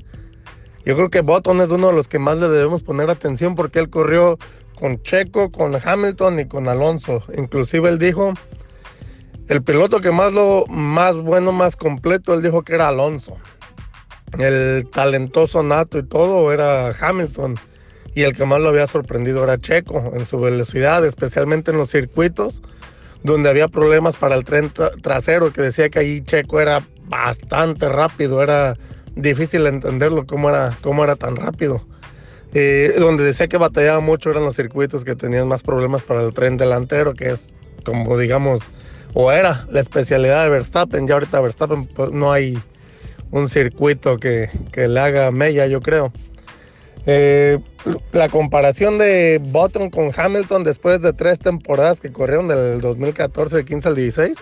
Yo 0.85 0.95
creo 0.95 1.09
que 1.09 1.21
Button 1.21 1.59
es 1.61 1.71
uno 1.71 1.87
de 1.87 1.93
los 1.93 2.07
que 2.07 2.19
más 2.19 2.37
le 2.37 2.49
debemos 2.49 2.83
poner 2.83 3.09
atención 3.09 3.55
porque 3.55 3.79
él 3.79 3.89
corrió 3.89 4.37
con 4.83 5.01
Checo, 5.01 5.49
con 5.49 5.73
Hamilton 5.81 6.41
y 6.41 6.45
con 6.45 6.67
Alonso. 6.67 7.23
Inclusive 7.37 7.87
él 7.87 7.99
dijo, 7.99 8.33
el 9.47 9.63
piloto 9.63 10.01
que 10.01 10.11
más 10.11 10.33
lo 10.33 10.65
más 10.67 11.17
bueno, 11.19 11.53
más 11.53 11.77
completo, 11.77 12.33
él 12.33 12.41
dijo 12.41 12.63
que 12.63 12.73
era 12.75 12.89
Alonso. 12.89 13.37
El 14.37 14.85
talentoso 14.91 15.63
nato 15.63 15.99
y 15.99 16.03
todo 16.03 16.51
era 16.51 16.89
Hamilton. 16.89 17.55
Y 18.13 18.23
el 18.23 18.35
que 18.35 18.43
más 18.43 18.59
lo 18.59 18.67
había 18.67 18.85
sorprendido 18.85 19.45
era 19.45 19.57
Checo 19.57 20.11
en 20.15 20.25
su 20.25 20.41
velocidad, 20.41 21.05
especialmente 21.05 21.71
en 21.71 21.77
los 21.77 21.89
circuitos 21.89 22.61
donde 23.23 23.49
había 23.49 23.69
problemas 23.69 24.17
para 24.17 24.35
el 24.35 24.43
tren 24.43 24.69
trasero, 25.01 25.53
que 25.53 25.61
decía 25.61 25.87
que 25.87 25.99
ahí 25.99 26.19
Checo 26.19 26.59
era 26.59 26.85
bastante 27.05 27.87
rápido, 27.87 28.43
era 28.43 28.75
difícil 29.15 29.65
entenderlo 29.65 30.27
cómo 30.27 30.49
era, 30.49 30.77
cómo 30.81 31.05
era 31.05 31.15
tan 31.15 31.37
rápido. 31.37 31.81
Eh, 32.55 32.93
donde 32.99 33.23
decía 33.23 33.47
que 33.47 33.57
batallaba 33.57 33.99
mucho 33.99 34.29
eran 34.29 34.43
los 34.43 34.55
circuitos 34.55 35.03
que 35.03 35.15
tenían 35.15 35.47
más 35.47 35.63
problemas 35.63 36.03
para 36.03 36.21
el 36.21 36.33
tren 36.33 36.57
delantero, 36.57 37.15
que 37.15 37.31
es 37.31 37.51
como 37.83 38.17
digamos, 38.17 38.61
o 39.13 39.31
era 39.31 39.65
la 39.69 39.79
especialidad 39.79 40.43
de 40.43 40.49
Verstappen. 40.49 41.07
Ya 41.07 41.15
ahorita 41.15 41.39
Verstappen 41.41 41.87
pues, 41.87 42.11
no 42.11 42.31
hay 42.31 42.59
un 43.31 43.49
circuito 43.49 44.17
que, 44.17 44.49
le 44.75 44.99
haga 44.99 45.31
mella, 45.31 45.65
yo 45.65 45.81
creo. 45.81 46.13
Eh, 47.05 47.59
la 48.13 48.29
comparación 48.29 48.97
de 48.97 49.41
Button 49.43 49.89
con 49.89 50.11
Hamilton 50.15 50.63
después 50.63 51.01
de 51.01 51.11
tres 51.11 51.39
temporadas 51.39 51.99
que 51.99 52.13
corrieron 52.13 52.47
del 52.47 52.79
2014, 52.79 53.57
del 53.57 53.65
15 53.65 53.87
al 53.89 53.95
16, 53.95 54.37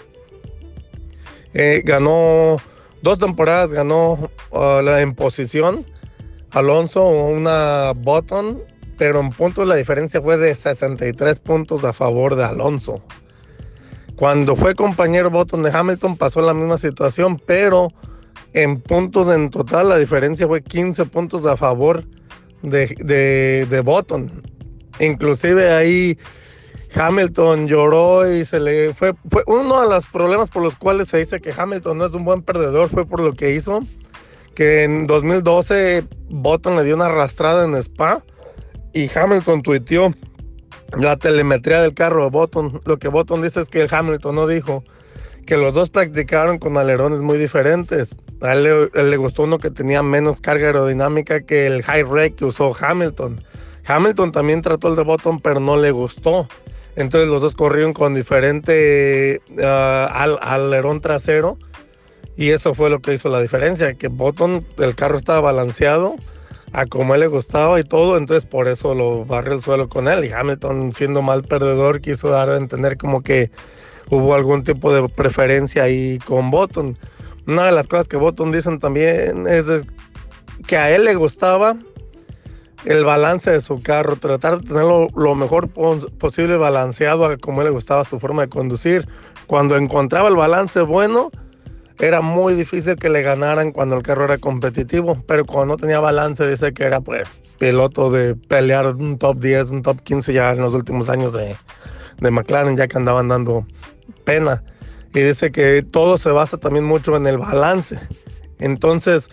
eh, 1.53 1.81
ganó 1.85 2.57
dos 3.01 3.17
temporadas, 3.17 3.73
ganó 3.73 4.29
uh, 4.51 4.81
la 4.83 5.01
en 5.01 5.15
posición 5.15 5.85
Alonso 6.51 7.05
una 7.07 7.93
Button, 7.95 8.61
pero 8.97 9.19
en 9.19 9.29
puntos 9.29 9.65
la 9.67 9.75
diferencia 9.75 10.21
fue 10.21 10.37
de 10.37 10.53
63 10.53 11.39
puntos 11.39 11.83
a 11.83 11.93
favor 11.93 12.35
de 12.35 12.43
Alonso. 12.43 13.01
Cuando 14.17 14.55
fue 14.55 14.75
compañero 14.75 15.29
Button 15.29 15.63
de 15.63 15.71
Hamilton 15.71 16.17
pasó 16.17 16.41
la 16.41 16.53
misma 16.53 16.77
situación, 16.77 17.41
pero 17.45 17.87
en 18.53 18.81
puntos 18.81 19.33
en 19.33 19.49
total 19.49 19.89
la 19.89 19.97
diferencia 19.97 20.45
fue 20.45 20.61
15 20.61 21.05
puntos 21.05 21.45
a 21.45 21.55
favor 21.55 22.03
de, 22.61 23.65
de, 23.67 23.81
Button. 23.81 24.29
Inclusive 24.99 25.71
ahí 25.71 26.17
Hamilton 26.93 27.67
lloró 27.67 28.29
y 28.29 28.43
se 28.43 28.59
le 28.59 28.93
fue 28.93 29.13
uno 29.47 29.81
de 29.81 29.87
los 29.87 30.05
problemas 30.07 30.49
por 30.49 30.61
los 30.61 30.75
cuales 30.75 31.07
se 31.07 31.17
dice 31.17 31.39
que 31.39 31.53
Hamilton 31.57 31.97
no 31.97 32.05
es 32.05 32.13
un 32.13 32.25
buen 32.25 32.41
perdedor 32.41 32.89
fue 32.89 33.05
por 33.05 33.21
lo 33.21 33.33
que 33.33 33.53
hizo 33.53 33.81
que 34.55 34.83
en 34.83 35.07
2012 35.07 36.05
Button 36.29 36.75
le 36.75 36.83
dio 36.83 36.95
una 36.95 37.05
arrastrada 37.05 37.65
en 37.65 37.75
Spa 37.75 38.23
y 38.93 39.09
Hamilton 39.13 39.61
tuiteó 39.61 40.13
la 40.97 41.17
telemetría 41.17 41.81
del 41.81 41.93
carro 41.93 42.25
de 42.25 42.29
Button. 42.29 42.81
Lo 42.85 42.97
que 42.99 43.07
Button 43.07 43.41
dice 43.41 43.61
es 43.61 43.69
que 43.69 43.87
Hamilton 43.89 44.35
no 44.35 44.47
dijo 44.47 44.83
que 45.45 45.57
los 45.57 45.73
dos 45.73 45.89
practicaron 45.89 46.59
con 46.59 46.77
alerones 46.77 47.21
muy 47.21 47.37
diferentes. 47.37 48.15
A 48.41 48.53
él 48.53 48.89
le, 48.93 49.17
gustó 49.17 49.43
uno 49.43 49.59
que 49.59 49.69
tenía 49.69 50.03
menos 50.03 50.41
carga 50.41 50.67
aerodinámica 50.67 51.41
que 51.41 51.67
el 51.67 51.83
high 51.83 52.03
rake 52.03 52.35
que 52.35 52.45
usó 52.45 52.75
Hamilton. 52.77 53.43
Hamilton 53.85 54.31
también 54.31 54.61
trató 54.61 54.89
el 54.89 54.95
de 54.95 55.03
Button, 55.03 55.39
pero 55.39 55.59
no 55.59 55.77
le 55.77 55.91
gustó. 55.91 56.47
Entonces 56.95 57.29
los 57.29 57.41
dos 57.41 57.55
corrieron 57.55 57.93
con 57.93 58.13
diferente 58.13 59.41
uh, 59.57 60.37
alerón 60.41 60.99
trasero 60.99 61.57
y 62.41 62.49
eso 62.49 62.73
fue 62.73 62.89
lo 62.89 63.03
que 63.03 63.13
hizo 63.13 63.29
la 63.29 63.39
diferencia, 63.39 63.93
que 63.93 64.07
Button, 64.07 64.65
el 64.79 64.95
carro 64.95 65.15
estaba 65.15 65.41
balanceado 65.41 66.15
a 66.73 66.87
como 66.87 67.13
él 67.13 67.19
le 67.19 67.27
gustaba 67.27 67.79
y 67.79 67.83
todo, 67.83 68.17
entonces 68.17 68.49
por 68.49 68.67
eso 68.67 68.95
lo 68.95 69.25
barrió 69.25 69.53
el 69.53 69.61
suelo 69.61 69.87
con 69.87 70.07
él. 70.07 70.25
Y 70.25 70.31
Hamilton, 70.31 70.91
siendo 70.91 71.21
mal 71.21 71.43
perdedor, 71.43 72.01
quiso 72.01 72.29
dar 72.29 72.49
a 72.49 72.57
entender 72.57 72.97
como 72.97 73.21
que 73.21 73.51
hubo 74.09 74.33
algún 74.33 74.63
tipo 74.63 74.91
de 74.91 75.07
preferencia 75.07 75.83
ahí 75.83 76.17
con 76.25 76.49
Button. 76.49 76.97
Una 77.45 77.65
de 77.65 77.73
las 77.73 77.87
cosas 77.87 78.07
que 78.07 78.17
Button 78.17 78.51
dicen 78.51 78.79
también 78.79 79.45
es 79.45 79.65
que 80.65 80.77
a 80.77 80.89
él 80.89 81.05
le 81.05 81.13
gustaba 81.13 81.77
el 82.85 83.05
balance 83.05 83.51
de 83.51 83.61
su 83.61 83.83
carro, 83.83 84.15
tratar 84.15 84.61
de 84.61 84.67
tenerlo 84.67 85.09
lo 85.15 85.35
mejor 85.35 85.69
posible 85.69 86.57
balanceado 86.57 87.23
a 87.23 87.37
como 87.37 87.61
él 87.61 87.67
le 87.67 87.71
gustaba 87.71 88.03
su 88.03 88.19
forma 88.19 88.41
de 88.41 88.49
conducir. 88.49 89.07
Cuando 89.45 89.77
encontraba 89.77 90.27
el 90.27 90.35
balance 90.35 90.81
bueno, 90.81 91.29
era 92.01 92.21
muy 92.21 92.55
difícil 92.55 92.95
que 92.95 93.09
le 93.09 93.21
ganaran 93.21 93.71
cuando 93.71 93.95
el 93.95 94.01
carro 94.01 94.25
era 94.25 94.39
competitivo, 94.39 95.19
pero 95.27 95.45
cuando 95.45 95.75
no 95.75 95.77
tenía 95.77 95.99
balance 95.99 96.49
dice 96.49 96.73
que 96.73 96.83
era 96.83 96.99
pues 96.99 97.35
piloto 97.59 98.09
de 98.09 98.33
pelear 98.33 98.87
un 98.87 99.19
top 99.19 99.37
10, 99.37 99.69
un 99.69 99.83
top 99.83 100.01
15 100.01 100.33
ya 100.33 100.51
en 100.51 100.61
los 100.61 100.73
últimos 100.73 101.09
años 101.09 101.31
de, 101.31 101.55
de 102.19 102.31
McLaren, 102.31 102.75
ya 102.75 102.87
que 102.87 102.97
andaban 102.97 103.27
dando 103.27 103.67
pena. 104.23 104.63
Y 105.13 105.19
dice 105.19 105.51
que 105.51 105.83
todo 105.83 106.17
se 106.17 106.31
basa 106.31 106.57
también 106.57 106.85
mucho 106.85 107.15
en 107.15 107.27
el 107.27 107.37
balance. 107.37 107.99
Entonces, 108.57 109.29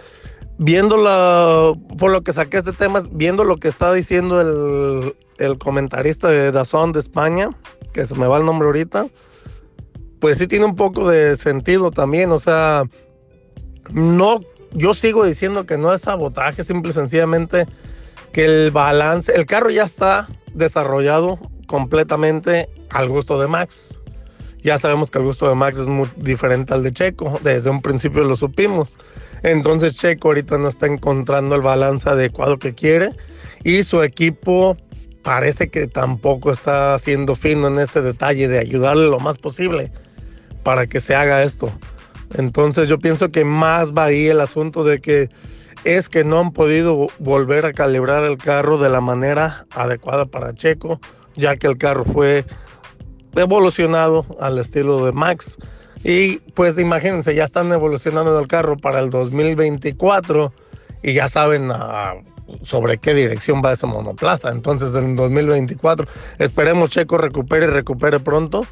viendo 0.59 1.75
por 1.97 2.11
lo 2.11 2.21
que 2.21 2.35
saqué 2.35 2.59
este 2.59 2.73
tema, 2.73 3.03
viendo 3.13 3.45
lo 3.45 3.57
que 3.57 3.69
está 3.69 3.95
diciendo 3.95 4.43
el, 4.43 5.15
el 5.39 5.57
comentarista 5.57 6.29
de 6.29 6.53
Dazón 6.53 6.93
de 6.93 7.01
España, 7.01 7.49
que 7.95 8.05
se 8.05 8.15
me 8.15 8.27
va 8.27 8.37
el 8.37 8.45
nombre 8.45 8.67
ahorita, 8.67 9.07
pues 10.21 10.39
sí 10.39 10.47
tiene 10.47 10.65
un 10.65 10.77
poco 10.77 11.09
de 11.09 11.37
sentido 11.37 11.91
también. 11.91 12.31
O 12.31 12.39
sea, 12.39 12.85
no, 13.91 14.41
yo 14.73 14.95
sigo 14.95 15.25
diciendo 15.25 15.67
que 15.67 15.77
no 15.77 15.93
es 15.93 16.03
sabotaje, 16.03 16.65
simple 16.65 16.91
y 16.91 16.95
sencillamente 16.95 17.67
que 18.33 18.45
el 18.45 18.71
balance, 18.71 19.33
el 19.35 19.47
carro 19.47 19.71
ya 19.71 19.85
está 19.85 20.29
desarrollado 20.55 21.39
completamente 21.67 22.69
al 22.91 23.09
gusto 23.09 23.41
de 23.41 23.49
Max. 23.49 24.01
Ya 24.63 24.77
sabemos 24.77 25.11
que 25.11 25.19
el 25.19 25.25
gusto 25.25 25.49
de 25.49 25.55
Max 25.55 25.79
es 25.79 25.89
muy 25.89 26.09
diferente 26.17 26.75
al 26.75 26.83
de 26.83 26.93
Checo, 26.93 27.39
desde 27.43 27.71
un 27.71 27.81
principio 27.81 28.25
lo 28.25 28.37
supimos. 28.37 28.99
Entonces 29.43 29.95
Checo 29.95 30.29
ahorita 30.29 30.59
no 30.59 30.69
está 30.69 30.87
encontrando 30.87 31.55
el 31.55 31.63
balance 31.63 32.09
adecuado 32.09 32.59
que 32.59 32.75
quiere 32.75 33.13
y 33.63 33.85
su 33.85 34.03
equipo 34.03 34.77
parece 35.23 35.69
que 35.69 35.87
tampoco 35.87 36.51
está 36.51 36.99
siendo 36.99 37.35
fino 37.35 37.69
en 37.69 37.79
ese 37.79 38.03
detalle 38.03 38.49
de 38.49 38.59
ayudarle 38.59 39.09
lo 39.09 39.21
más 39.21 39.39
posible 39.39 39.93
para 40.69 40.87
que 40.87 41.01
se 41.01 41.15
haga 41.15 41.45
esto. 41.45 41.73
Entonces 42.35 42.91
yo 42.91 42.99
pienso 42.99 43.31
que 43.31 43.43
más 43.43 43.95
va 43.95 44.05
ahí 44.05 44.27
el 44.27 44.39
asunto 44.39 44.85
de 44.85 45.01
que 45.01 45.31
es 45.85 46.11
que 46.11 46.25
no 46.25 46.41
han 46.41 46.53
podido 46.53 47.09
volver 47.19 47.65
a 47.65 47.73
calibrar 47.73 48.25
el 48.25 48.37
carro 48.37 48.77
de 48.77 48.91
la 48.91 49.01
manera 49.01 49.65
adecuada 49.71 50.27
para 50.27 50.53
Checo, 50.53 51.01
ya 51.37 51.57
que 51.57 51.69
el 51.69 51.79
carro 51.79 52.05
fue 52.05 52.45
evolucionado 53.35 54.27
al 54.41 54.59
estilo 54.59 55.07
de 55.07 55.13
Max. 55.13 55.57
Y 56.05 56.41
pues 56.53 56.79
imagínense, 56.79 57.35
ya 57.35 57.45
están 57.45 57.73
evolucionando 57.73 58.39
el 58.39 58.47
carro 58.47 58.77
para 58.77 59.01
el 59.01 59.09
2024 59.09 60.53
y 61.03 61.15
ya 61.15 61.29
saben 61.29 61.71
ah, 61.73 62.13
sobre 62.61 62.99
qué 62.99 63.15
dirección 63.15 63.63
va 63.65 63.73
ese 63.73 63.87
monoplaza. 63.87 64.51
Entonces 64.51 64.95
en 64.95 65.17
2024 65.17 66.07
esperemos 66.39 66.91
Checo 66.91 67.17
recupere 67.17 67.65
y 67.65 67.71
recupere 67.71 68.21
pronto 68.21 68.67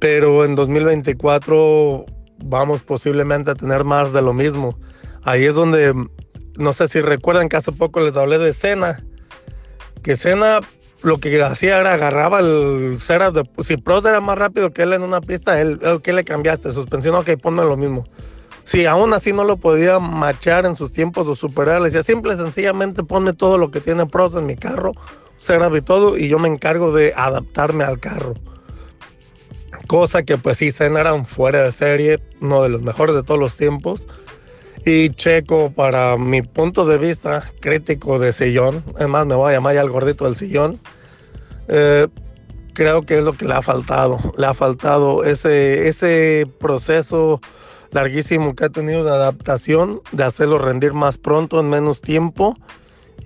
pero 0.00 0.44
en 0.44 0.54
2024 0.54 2.06
vamos 2.44 2.82
posiblemente 2.82 3.50
a 3.50 3.54
tener 3.54 3.84
más 3.84 4.12
de 4.12 4.22
lo 4.22 4.32
mismo. 4.32 4.78
Ahí 5.22 5.44
es 5.44 5.54
donde, 5.54 5.94
no 6.58 6.72
sé 6.72 6.88
si 6.88 7.00
recuerdan 7.00 7.48
que 7.48 7.56
hace 7.56 7.72
poco 7.72 8.00
les 8.00 8.16
hablé 8.16 8.38
de 8.38 8.52
Cena, 8.52 9.04
que 10.02 10.16
Cena 10.16 10.60
lo 11.04 11.18
que 11.18 11.42
hacía 11.42 11.78
era 11.78 11.92
agarraba 11.94 12.40
el 12.40 12.96
cera 12.98 13.30
de, 13.30 13.48
si 13.60 13.76
Prost 13.76 14.06
era 14.06 14.20
más 14.20 14.38
rápido 14.38 14.72
que 14.72 14.82
él 14.82 14.94
en 14.94 15.02
una 15.02 15.20
pista, 15.20 15.60
él, 15.60 15.78
¿qué 16.02 16.12
le 16.12 16.24
cambiaste? 16.24 16.70
Suspensión, 16.72 17.14
ok, 17.14 17.30
ponme 17.40 17.62
lo 17.62 17.76
mismo. 17.76 18.06
Si 18.64 18.86
aún 18.86 19.12
así 19.12 19.34
no 19.34 19.44
lo 19.44 19.58
podía 19.58 19.98
machar 19.98 20.64
en 20.64 20.74
sus 20.74 20.92
tiempos 20.92 21.28
o 21.28 21.34
superar, 21.34 21.80
le 21.80 21.88
decía 21.88 22.02
simple 22.02 22.34
sencillamente 22.36 23.02
ponme 23.02 23.34
todo 23.34 23.58
lo 23.58 23.70
que 23.70 23.80
tiene 23.80 24.06
Prost 24.06 24.36
en 24.36 24.46
mi 24.46 24.56
carro, 24.56 24.92
cera 25.36 25.70
y 25.76 25.82
todo, 25.82 26.16
y 26.16 26.28
yo 26.28 26.38
me 26.38 26.48
encargo 26.48 26.92
de 26.92 27.12
adaptarme 27.14 27.84
al 27.84 28.00
carro. 28.00 28.34
Cosa 29.86 30.22
que 30.22 30.38
pues 30.38 30.58
sí, 30.58 30.70
un 30.80 31.26
fuera 31.26 31.62
de 31.62 31.72
serie, 31.72 32.20
uno 32.40 32.62
de 32.62 32.68
los 32.70 32.82
mejores 32.82 33.14
de 33.14 33.22
todos 33.22 33.38
los 33.38 33.56
tiempos. 33.56 34.06
Y 34.86 35.10
Checo, 35.10 35.70
para 35.70 36.16
mi 36.18 36.42
punto 36.42 36.84
de 36.84 36.98
vista 36.98 37.50
crítico 37.60 38.18
de 38.18 38.32
sillón, 38.32 38.84
además 38.96 39.26
me 39.26 39.34
voy 39.34 39.50
a 39.50 39.56
llamar 39.56 39.74
ya 39.74 39.80
el 39.80 39.90
gordito 39.90 40.26
del 40.26 40.36
sillón, 40.36 40.78
eh, 41.68 42.06
creo 42.74 43.02
que 43.02 43.18
es 43.18 43.24
lo 43.24 43.32
que 43.32 43.46
le 43.46 43.54
ha 43.54 43.62
faltado. 43.62 44.18
Le 44.36 44.46
ha 44.46 44.52
faltado 44.54 45.24
ese, 45.24 45.88
ese 45.88 46.46
proceso 46.60 47.40
larguísimo 47.92 48.54
que 48.54 48.64
ha 48.64 48.68
tenido 48.68 49.04
de 49.04 49.10
adaptación, 49.10 50.02
de 50.12 50.24
hacerlo 50.24 50.58
rendir 50.58 50.92
más 50.92 51.16
pronto, 51.16 51.60
en 51.60 51.70
menos 51.70 52.00
tiempo, 52.00 52.56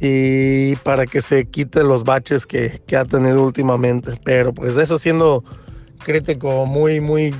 y 0.01 0.77
para 0.77 1.07
que 1.07 1.21
se 1.21 1.47
quite 1.47 1.83
los 1.83 2.05
baches 2.05 2.47
que, 2.47 2.81
que 2.87 2.97
ha 2.97 3.05
tenido 3.05 3.43
últimamente. 3.43 4.21
Pero 4.25 4.53
pues 4.53 4.77
eso 4.77 4.99
siendo 4.99 5.43
crítico 5.99 6.67
muy, 6.67 7.01
muy 7.01 7.35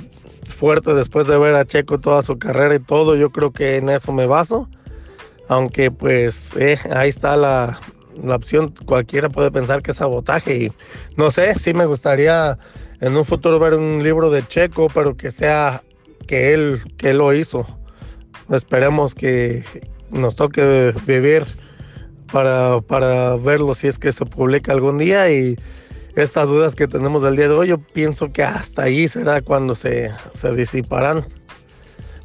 fuerte 0.57 0.93
después 0.93 1.27
de 1.27 1.37
ver 1.37 1.55
a 1.55 1.65
Checo 1.65 1.99
toda 1.99 2.21
su 2.21 2.37
carrera 2.37 2.75
y 2.75 2.79
todo. 2.79 3.15
Yo 3.15 3.31
creo 3.31 3.51
que 3.51 3.77
en 3.77 3.89
eso 3.89 4.11
me 4.11 4.25
baso. 4.25 4.69
Aunque 5.47 5.89
pues 5.89 6.55
eh, 6.57 6.77
ahí 6.91 7.09
está 7.09 7.35
la, 7.35 7.79
la, 8.21 8.35
opción. 8.35 8.73
Cualquiera 8.85 9.29
puede 9.29 9.51
pensar 9.51 9.81
que 9.81 9.91
es 9.91 9.97
sabotaje. 9.97 10.57
Y 10.57 10.71
no 11.15 11.31
sé, 11.31 11.57
sí 11.57 11.73
me 11.73 11.85
gustaría 11.85 12.57
en 13.01 13.17
un 13.17 13.25
futuro 13.25 13.59
ver 13.59 13.73
un 13.73 14.03
libro 14.03 14.29
de 14.29 14.45
Checo, 14.45 14.89
pero 14.93 15.15
que 15.15 15.31
sea 15.31 15.81
que 16.27 16.53
él, 16.53 16.81
que 16.97 17.13
lo 17.13 17.33
hizo. 17.33 17.65
Esperemos 18.51 19.15
que 19.15 19.63
nos 20.11 20.35
toque 20.35 20.93
vivir 21.07 21.45
para, 22.31 22.81
para 22.81 23.35
verlo 23.35 23.73
si 23.73 23.87
es 23.87 23.97
que 23.97 24.11
se 24.11 24.25
publica 24.25 24.71
algún 24.71 24.97
día 24.97 25.31
y 25.31 25.55
estas 26.23 26.47
dudas 26.47 26.75
que 26.75 26.87
tenemos 26.87 27.21
del 27.21 27.35
día 27.35 27.47
de 27.47 27.53
hoy, 27.53 27.67
yo 27.67 27.77
pienso 27.79 28.31
que 28.31 28.43
hasta 28.43 28.83
ahí 28.83 29.07
será 29.07 29.41
cuando 29.41 29.75
se, 29.75 30.11
se 30.33 30.53
disiparán. 30.53 31.25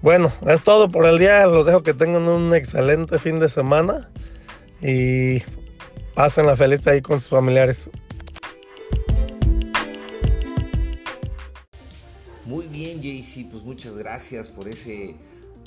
Bueno, 0.03 0.33
es 0.47 0.63
todo 0.63 0.91
por 0.91 1.07
el 1.07 1.19
día. 1.19 1.47
Los 1.47 1.65
dejo 1.65 1.83
que 1.83 1.95
tengan 1.95 2.29
un 2.29 2.55
excelente 2.55 3.19
fin 3.19 3.39
de 3.41 3.49
semana 3.49 4.11
y 4.83 5.43
pasen 6.15 6.47
la 6.47 6.57
feliz 6.57 6.87
ahí 6.87 7.01
con 7.01 7.21
sus 7.21 7.31
familiares. 7.31 7.89
Muy 12.45 12.67
bien, 12.67 13.01
JC, 13.01 13.51
pues 13.51 13.63
muchas 13.63 13.95
gracias 13.95 14.49
por 14.49 14.69
ese 14.69 15.17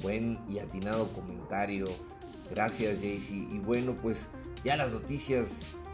buen 0.04 0.38
y 0.48 0.60
atinado 0.60 1.12
comentario. 1.14 1.86
Gracias, 2.52 3.02
JC. 3.02 3.32
Y 3.32 3.60
bueno, 3.60 3.96
pues 4.00 4.28
ya 4.64 4.78
las 4.78 4.92
noticias 4.92 5.48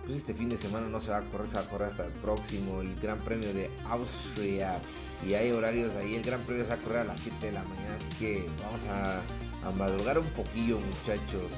pues 0.03 0.17
este 0.17 0.33
fin 0.33 0.49
de 0.49 0.57
semana 0.57 0.87
no 0.87 0.99
se 0.99 1.11
va 1.11 1.17
a 1.17 1.21
correr, 1.29 1.47
se 1.47 1.55
va 1.55 1.61
a 1.61 1.69
correr 1.69 1.89
hasta 1.89 2.05
el 2.05 2.11
próximo, 2.13 2.81
el 2.81 2.95
Gran 2.99 3.17
Premio 3.19 3.53
de 3.53 3.71
Austria. 3.89 4.79
Y 5.27 5.33
hay 5.35 5.51
horarios 5.51 5.95
ahí, 5.95 6.15
el 6.15 6.23
Gran 6.23 6.41
Premio 6.41 6.65
se 6.65 6.71
va 6.71 6.75
a 6.75 6.79
correr 6.79 6.97
a 6.99 7.03
las 7.05 7.19
7 7.21 7.45
de 7.45 7.51
la 7.53 7.63
mañana, 7.63 7.95
así 7.95 8.19
que 8.19 8.45
vamos 8.61 8.81
a, 8.87 9.21
a 9.67 9.71
madrugar 9.71 10.19
un 10.19 10.27
poquillo 10.27 10.79
muchachos. 10.79 11.51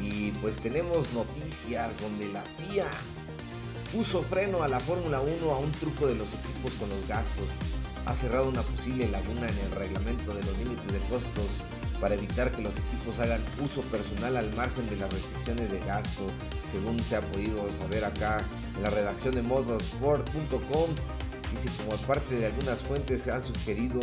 Y 0.00 0.30
pues 0.32 0.56
tenemos 0.56 1.12
noticias 1.12 1.90
donde 2.00 2.28
la 2.28 2.42
FIA 2.42 2.86
puso 3.92 4.22
freno 4.22 4.62
a 4.62 4.68
la 4.68 4.78
Fórmula 4.78 5.20
1 5.20 5.50
a 5.50 5.58
un 5.58 5.72
truco 5.72 6.06
de 6.06 6.14
los 6.14 6.28
equipos 6.34 6.72
con 6.78 6.88
los 6.88 7.06
gastos. 7.08 7.48
Ha 8.06 8.12
cerrado 8.12 8.48
una 8.48 8.62
posible 8.62 9.08
laguna 9.08 9.48
en 9.48 9.58
el 9.58 9.70
reglamento 9.72 10.34
de 10.34 10.42
los 10.42 10.58
límites 10.58 10.92
de 10.92 10.98
costos 11.08 11.64
para 12.00 12.14
evitar 12.14 12.50
que 12.50 12.62
los 12.62 12.76
equipos 12.76 13.18
hagan 13.20 13.40
uso 13.64 13.80
personal 13.82 14.36
al 14.36 14.54
margen 14.54 14.88
de 14.90 14.96
las 14.96 15.12
restricciones 15.12 15.70
de 15.70 15.78
gasto, 15.80 16.26
según 16.72 17.00
se 17.02 17.16
ha 17.16 17.20
podido 17.20 17.68
saber 17.70 18.04
acá 18.04 18.44
en 18.76 18.82
la 18.82 18.90
redacción 18.90 19.34
de 19.34 19.42
modosport.com. 19.42 20.90
Dice 21.52 21.68
como 21.84 21.96
parte 22.02 22.34
de 22.34 22.46
algunas 22.46 22.80
fuentes 22.80 23.22
se 23.22 23.30
han 23.30 23.42
sugerido 23.42 24.00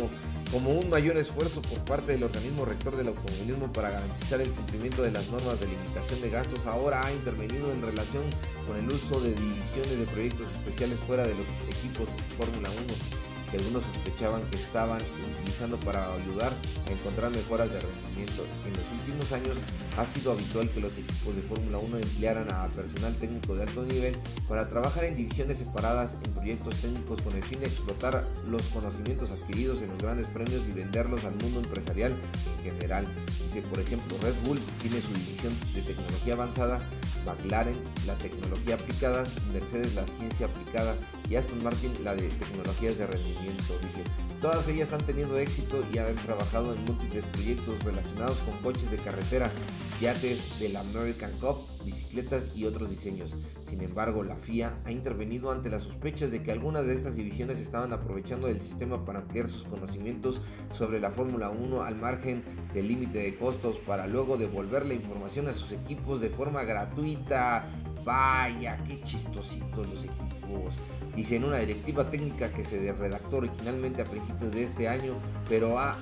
como 0.50 0.70
un 0.70 0.88
mayor 0.90 1.16
esfuerzo 1.16 1.62
por 1.62 1.78
parte 1.80 2.12
del 2.12 2.22
organismo 2.24 2.64
rector 2.64 2.96
del 2.96 3.08
automovilismo 3.08 3.72
para 3.72 3.90
garantizar 3.90 4.40
el 4.40 4.50
cumplimiento 4.50 5.02
de 5.02 5.10
las 5.10 5.28
normas 5.30 5.60
de 5.60 5.66
limitación 5.66 6.20
de 6.20 6.30
gastos, 6.30 6.66
ahora 6.66 7.04
ha 7.04 7.12
intervenido 7.12 7.72
en 7.72 7.82
relación 7.82 8.22
con 8.66 8.76
el 8.76 8.86
uso 8.86 9.20
de 9.20 9.34
divisiones 9.34 9.98
de 9.98 10.04
proyectos 10.06 10.46
especiales 10.52 10.98
fuera 11.00 11.22
de 11.22 11.34
los 11.34 11.46
equipos 11.70 12.08
Fórmula 12.36 12.68
1 12.70 13.31
que 13.52 13.58
algunos 13.58 13.84
sospechaban 13.84 14.40
que 14.50 14.56
estaban 14.56 15.00
utilizando 15.36 15.76
para 15.78 16.12
ayudar 16.14 16.52
a 16.88 16.90
encontrar 16.90 17.30
mejoras 17.30 17.70
de 17.70 17.80
rendimiento. 17.80 18.46
En 18.66 18.72
los 18.72 18.86
últimos 19.00 19.30
años 19.32 19.56
ha 19.98 20.04
sido 20.06 20.32
habitual 20.32 20.70
que 20.70 20.80
los 20.80 20.96
equipos 20.96 21.36
de 21.36 21.42
Fórmula 21.42 21.78
1 21.78 21.98
emplearan 21.98 22.50
a 22.50 22.66
personal 22.68 23.14
técnico 23.16 23.54
de 23.54 23.64
alto 23.64 23.84
nivel 23.84 24.16
para 24.48 24.68
trabajar 24.68 25.04
en 25.04 25.16
divisiones 25.16 25.58
separadas 25.58 26.12
en 26.24 26.32
proyectos 26.32 26.74
técnicos 26.76 27.20
con 27.20 27.34
el 27.34 27.42
fin 27.44 27.60
de 27.60 27.66
explotar 27.66 28.24
los 28.48 28.62
conocimientos 28.68 29.30
adquiridos 29.30 29.82
en 29.82 29.88
los 29.88 29.98
grandes 29.98 30.28
premios 30.28 30.62
y 30.68 30.72
venderlos 30.72 31.22
al 31.24 31.34
mundo 31.36 31.60
empresarial 31.60 32.12
en 32.12 32.72
general. 32.72 33.06
Dice, 33.46 33.60
por 33.68 33.80
ejemplo, 33.80 34.16
Red 34.22 34.34
Bull 34.46 34.60
tiene 34.80 35.02
su 35.02 35.12
división 35.12 35.52
de 35.74 35.82
tecnología 35.82 36.34
avanzada, 36.34 36.78
McLaren 37.26 37.76
la 38.06 38.14
tecnología 38.14 38.74
aplicada, 38.74 39.24
Mercedes 39.52 39.94
la 39.94 40.06
ciencia 40.18 40.46
aplicada 40.46 40.96
y 41.28 41.36
Aston 41.36 41.62
Martin 41.62 41.92
la 42.02 42.14
de 42.14 42.28
tecnologías 42.28 42.98
de 42.98 43.06
rendimiento. 43.06 43.41
Todas 44.40 44.66
ellas 44.68 44.92
han 44.92 45.02
tenido 45.02 45.38
éxito 45.38 45.84
y 45.92 45.98
han 45.98 46.14
trabajado 46.16 46.74
en 46.74 46.84
múltiples 46.84 47.24
proyectos 47.26 47.82
relacionados 47.84 48.38
con 48.38 48.56
coches 48.58 48.90
de 48.90 48.96
carretera 48.96 49.50
yates 50.02 50.58
del 50.58 50.76
American 50.76 51.30
Cup, 51.40 51.58
bicicletas 51.84 52.42
y 52.56 52.64
otros 52.64 52.90
diseños. 52.90 53.36
Sin 53.70 53.80
embargo, 53.82 54.24
la 54.24 54.34
FIA 54.34 54.76
ha 54.84 54.90
intervenido 54.90 55.52
ante 55.52 55.70
las 55.70 55.84
sospechas 55.84 56.32
de 56.32 56.42
que 56.42 56.50
algunas 56.50 56.88
de 56.88 56.94
estas 56.94 57.14
divisiones 57.14 57.60
estaban 57.60 57.92
aprovechando 57.92 58.48
el 58.48 58.60
sistema 58.60 59.04
para 59.04 59.20
ampliar 59.20 59.48
sus 59.48 59.62
conocimientos 59.62 60.40
sobre 60.72 60.98
la 60.98 61.12
Fórmula 61.12 61.50
1 61.50 61.82
al 61.82 61.94
margen 61.94 62.42
del 62.74 62.88
límite 62.88 63.20
de 63.20 63.36
costos 63.36 63.76
para 63.86 64.08
luego 64.08 64.36
devolver 64.36 64.84
la 64.84 64.94
información 64.94 65.46
a 65.46 65.52
sus 65.52 65.70
equipos 65.70 66.20
de 66.20 66.30
forma 66.30 66.64
gratuita. 66.64 67.70
Vaya, 68.04 68.82
qué 68.88 69.00
chistositos 69.02 69.88
los 69.88 70.02
equipos. 70.02 70.74
Dice 71.14 71.36
en 71.36 71.44
una 71.44 71.58
directiva 71.58 72.10
técnica 72.10 72.52
que 72.52 72.64
se 72.64 72.92
redactó 72.92 73.36
originalmente 73.36 74.02
a 74.02 74.04
principios 74.04 74.50
de 74.50 74.64
este 74.64 74.88
año, 74.88 75.14
pero 75.48 75.78
ha 75.78 75.94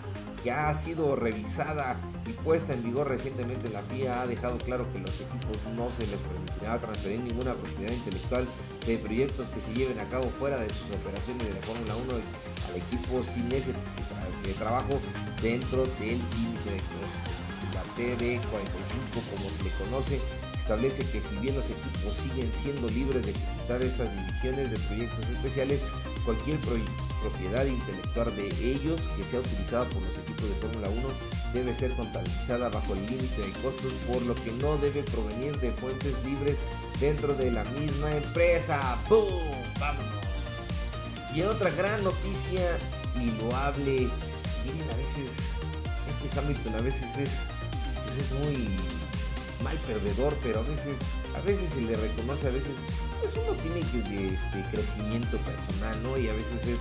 ya 0.45 0.69
ha 0.69 0.75
sido 0.75 1.17
revisada 1.17 1.97
y 2.27 2.33
puesta 2.45 2.73
en 2.73 2.83
vigor 2.83 3.09
recientemente 3.09 3.69
la 3.71 3.83
FIA 3.83 4.23
ha 4.23 4.27
dejado 4.27 4.59
claro 4.59 4.91
que 4.93 5.01
los 5.01 5.15
equipos 5.21 5.57
no 5.77 5.91
se 5.91 6.07
les 6.07 6.21
permitirá 6.21 6.81
transferir 6.81 7.21
ninguna 7.21 7.55
propiedad 7.55 7.93
intelectual 7.93 8.47
de 8.87 8.99
proyectos 8.99 9.49
que 9.49 9.61
se 9.61 9.75
lleven 9.75 9.99
a 9.99 10.05
cabo 10.05 10.25
fuera 10.39 10.57
de 10.59 10.69
sus 10.69 10.91
operaciones 10.97 11.49
de 11.49 11.55
la 11.55 11.67
Fórmula 11.67 11.97
1 11.97 12.13
al 12.15 12.77
equipo 12.77 13.23
sin 13.35 13.51
ese 13.53 13.73
de 14.45 14.53
trabajo 14.55 14.99
dentro 15.43 15.85
del 15.99 16.19
límite 16.19 16.71
de 16.71 16.81
La 17.75 17.83
TD45 17.97 19.21
como 19.31 19.51
se 19.51 19.65
le 19.65 19.71
conoce 19.85 20.21
establece 20.71 21.03
que 21.11 21.21
si 21.21 21.37
bien 21.41 21.57
los 21.57 21.65
equipos 21.65 22.15
siguen 22.23 22.51
siendo 22.63 22.87
libres 22.89 23.27
de 23.27 23.33
ejecutar 23.33 23.83
estas 23.83 24.09
divisiones 24.15 24.71
de 24.71 24.79
proyectos 24.79 25.27
especiales, 25.29 25.81
cualquier 26.25 26.59
propiedad 27.23 27.65
intelectual 27.65 28.35
de 28.37 28.49
ellos 28.49 29.01
que 29.17 29.25
sea 29.31 29.41
utilizada 29.41 29.85
por 29.85 30.03
los 30.03 30.19
equipos 30.19 30.49
de 30.49 30.55
Fórmula 30.57 30.89
1 30.89 31.09
debe 31.53 31.75
ser 31.75 31.93
contabilizada 31.93 32.69
bajo 32.69 32.95
el 32.95 33.07
límite 33.07 33.43
de 33.43 33.53
costos, 33.63 33.93
por 34.07 34.23
lo 34.23 34.35
que 34.35 34.53
no 34.53 34.77
debe 34.79 35.03
provenir 35.03 35.59
de 35.61 35.73
fuentes 35.73 36.15
libres 36.25 36.57
dentro 37.01 37.35
de 37.35 37.51
la 37.51 37.65
misma 37.65 38.11
empresa. 38.13 38.99
¡Boom! 39.09 39.29
¡Vámonos! 39.79 40.21
Y 41.35 41.43
en 41.43 41.49
otra 41.49 41.71
gran 41.71 42.03
noticia 42.03 42.79
y 43.17 43.31
loable, 43.43 44.09
miren, 44.65 44.91
a 44.91 44.97
veces 44.97 45.31
este 46.11 46.39
Hamilton 46.39 46.75
a 46.75 46.81
veces 46.81 47.19
es, 47.19 47.31
pues 48.05 48.17
es 48.19 48.33
muy 48.41 48.69
mal 49.63 49.77
perdedor, 49.87 50.37
pero 50.43 50.61
a 50.61 50.63
veces, 50.63 50.97
a 51.37 51.41
veces 51.41 51.69
se 51.73 51.81
le 51.83 51.97
reconoce, 51.97 52.49
a 52.49 52.51
veces 52.51 52.73
pues 53.21 53.33
uno 53.37 53.53
tiene 53.63 53.81
que 53.81 54.35
este 54.35 54.65
crecimiento 54.71 55.37
personal, 55.39 56.03
¿no? 56.03 56.17
Y 56.17 56.29
a 56.29 56.33
veces 56.33 56.67
es, 56.67 56.79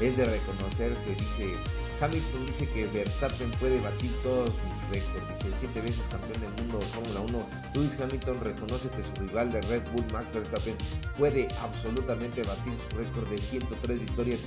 es 0.00 0.16
de 0.16 0.24
reconocerse, 0.24 1.10
dice, 1.10 1.54
Hamilton 2.00 2.46
dice 2.46 2.68
que 2.68 2.86
Verstappen 2.86 3.50
puede 3.52 3.80
batir 3.80 4.12
todos 4.22 4.50
sus 4.50 4.90
récords, 4.92 5.28
dice, 5.28 5.56
siete 5.58 5.80
veces 5.80 6.02
campeón 6.10 6.40
del 6.40 6.50
mundo 6.62 6.80
Fórmula 6.92 7.20
1, 7.20 7.46
Lewis 7.74 8.00
Hamilton 8.00 8.40
reconoce 8.40 8.88
que 8.90 9.02
su 9.02 9.26
rival 9.26 9.50
de 9.50 9.60
Red 9.62 9.82
Bull, 9.92 10.04
Max 10.12 10.26
Verstappen, 10.32 10.76
puede 11.16 11.48
absolutamente 11.60 12.42
batir 12.42 12.72
su 12.90 12.96
récord 12.96 13.28
de 13.28 13.38
103 13.38 14.00
victorias 14.00 14.40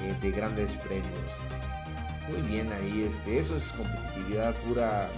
eh, 0.00 0.14
de 0.20 0.30
grandes 0.32 0.72
premios. 0.78 1.30
Muy 2.28 2.42
bien 2.42 2.72
ahí, 2.72 3.02
este, 3.08 3.38
eso 3.38 3.56
es 3.56 3.64
competitividad 3.72 4.54
pura 4.66 5.08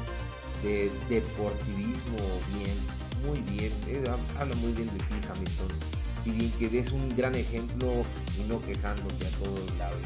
de 0.62 0.90
deportivismo, 1.08 2.18
bien, 2.52 2.76
muy 3.24 3.40
bien, 3.52 3.72
eh, 3.86 4.04
habla 4.38 4.54
muy 4.56 4.72
bien 4.72 4.88
de 4.88 4.98
ti 4.98 5.14
Hamilton, 5.32 5.97
y 6.28 6.32
bien 6.32 6.50
que 6.58 6.68
des 6.68 6.92
un 6.92 7.08
gran 7.16 7.34
ejemplo 7.34 8.04
y 8.38 8.42
no 8.48 8.60
quejándote 8.60 9.26
a 9.26 9.30
todos 9.42 9.78
lados. 9.78 9.96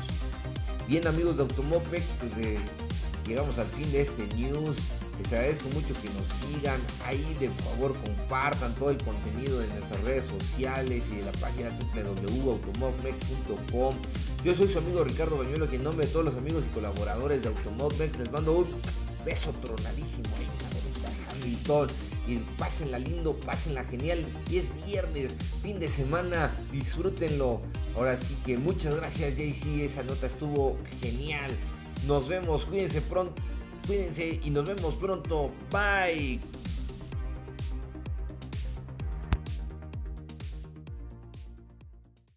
Bien 0.89 1.07
amigos 1.07 1.37
de 1.37 1.43
Automopex, 1.43 2.03
pues 2.21 2.33
eh, 2.39 2.59
llegamos 3.27 3.59
al 3.59 3.67
fin 3.69 3.93
de 3.93 4.01
este 4.03 4.27
news. 4.37 4.77
Les 5.19 5.33
agradezco 5.33 5.69
mucho 5.71 5.95
que 6.01 6.09
nos 6.11 6.27
sigan. 6.41 6.81
Ahí 7.07 7.35
de 7.39 7.49
favor 7.49 7.95
compartan 8.05 8.75
todo 8.75 8.91
el 8.91 8.99
contenido 8.99 9.59
de 9.59 9.69
nuestras 9.69 10.03
redes 10.03 10.27
sociales 10.27 11.03
y 11.13 11.17
de 11.17 11.25
la 11.25 11.33
página 11.33 11.71
www.automopex.com. 11.95 13.95
Yo 14.45 14.55
soy 14.55 14.69
su 14.69 14.79
amigo 14.79 15.03
Ricardo 15.05 15.39
Bañuelos 15.39 15.73
y 15.73 15.77
en 15.77 15.85
nombre 15.85 16.07
de 16.07 16.13
todos 16.13 16.25
los 16.25 16.37
amigos 16.37 16.65
y 16.71 16.75
colaboradores 16.75 17.43
de 17.43 17.49
Automopex 17.49 18.19
les 18.19 18.33
mando 18.33 18.59
un 18.59 18.67
beso 19.25 19.53
tronadísimo 19.61 20.29
ahí 20.39 20.49
Hamilton. 21.31 21.89
Y 22.27 22.37
pásenla 22.59 22.99
lindo, 22.99 23.35
pásenla 23.41 23.85
genial. 23.85 24.25
Y 24.51 24.59
es 24.59 24.65
viernes, 24.87 25.33
fin 25.63 25.79
de 25.79 25.89
semana, 25.89 26.51
disfrútenlo. 26.71 27.61
Ahora 27.97 28.17
sí 28.17 28.37
que 28.45 28.57
muchas 28.57 28.95
gracias 28.97 29.37
JC, 29.37 29.85
esa 29.85 30.03
nota 30.03 30.27
estuvo 30.27 30.77
genial. 31.01 31.57
Nos 32.07 32.29
vemos, 32.29 32.65
cuídense 32.65 33.01
pronto, 33.03 33.35
cuídense 33.87 34.41
y 34.43 34.51
nos 34.51 34.67
vemos 34.67 34.95
pronto. 34.95 35.53
Bye. 35.71 36.41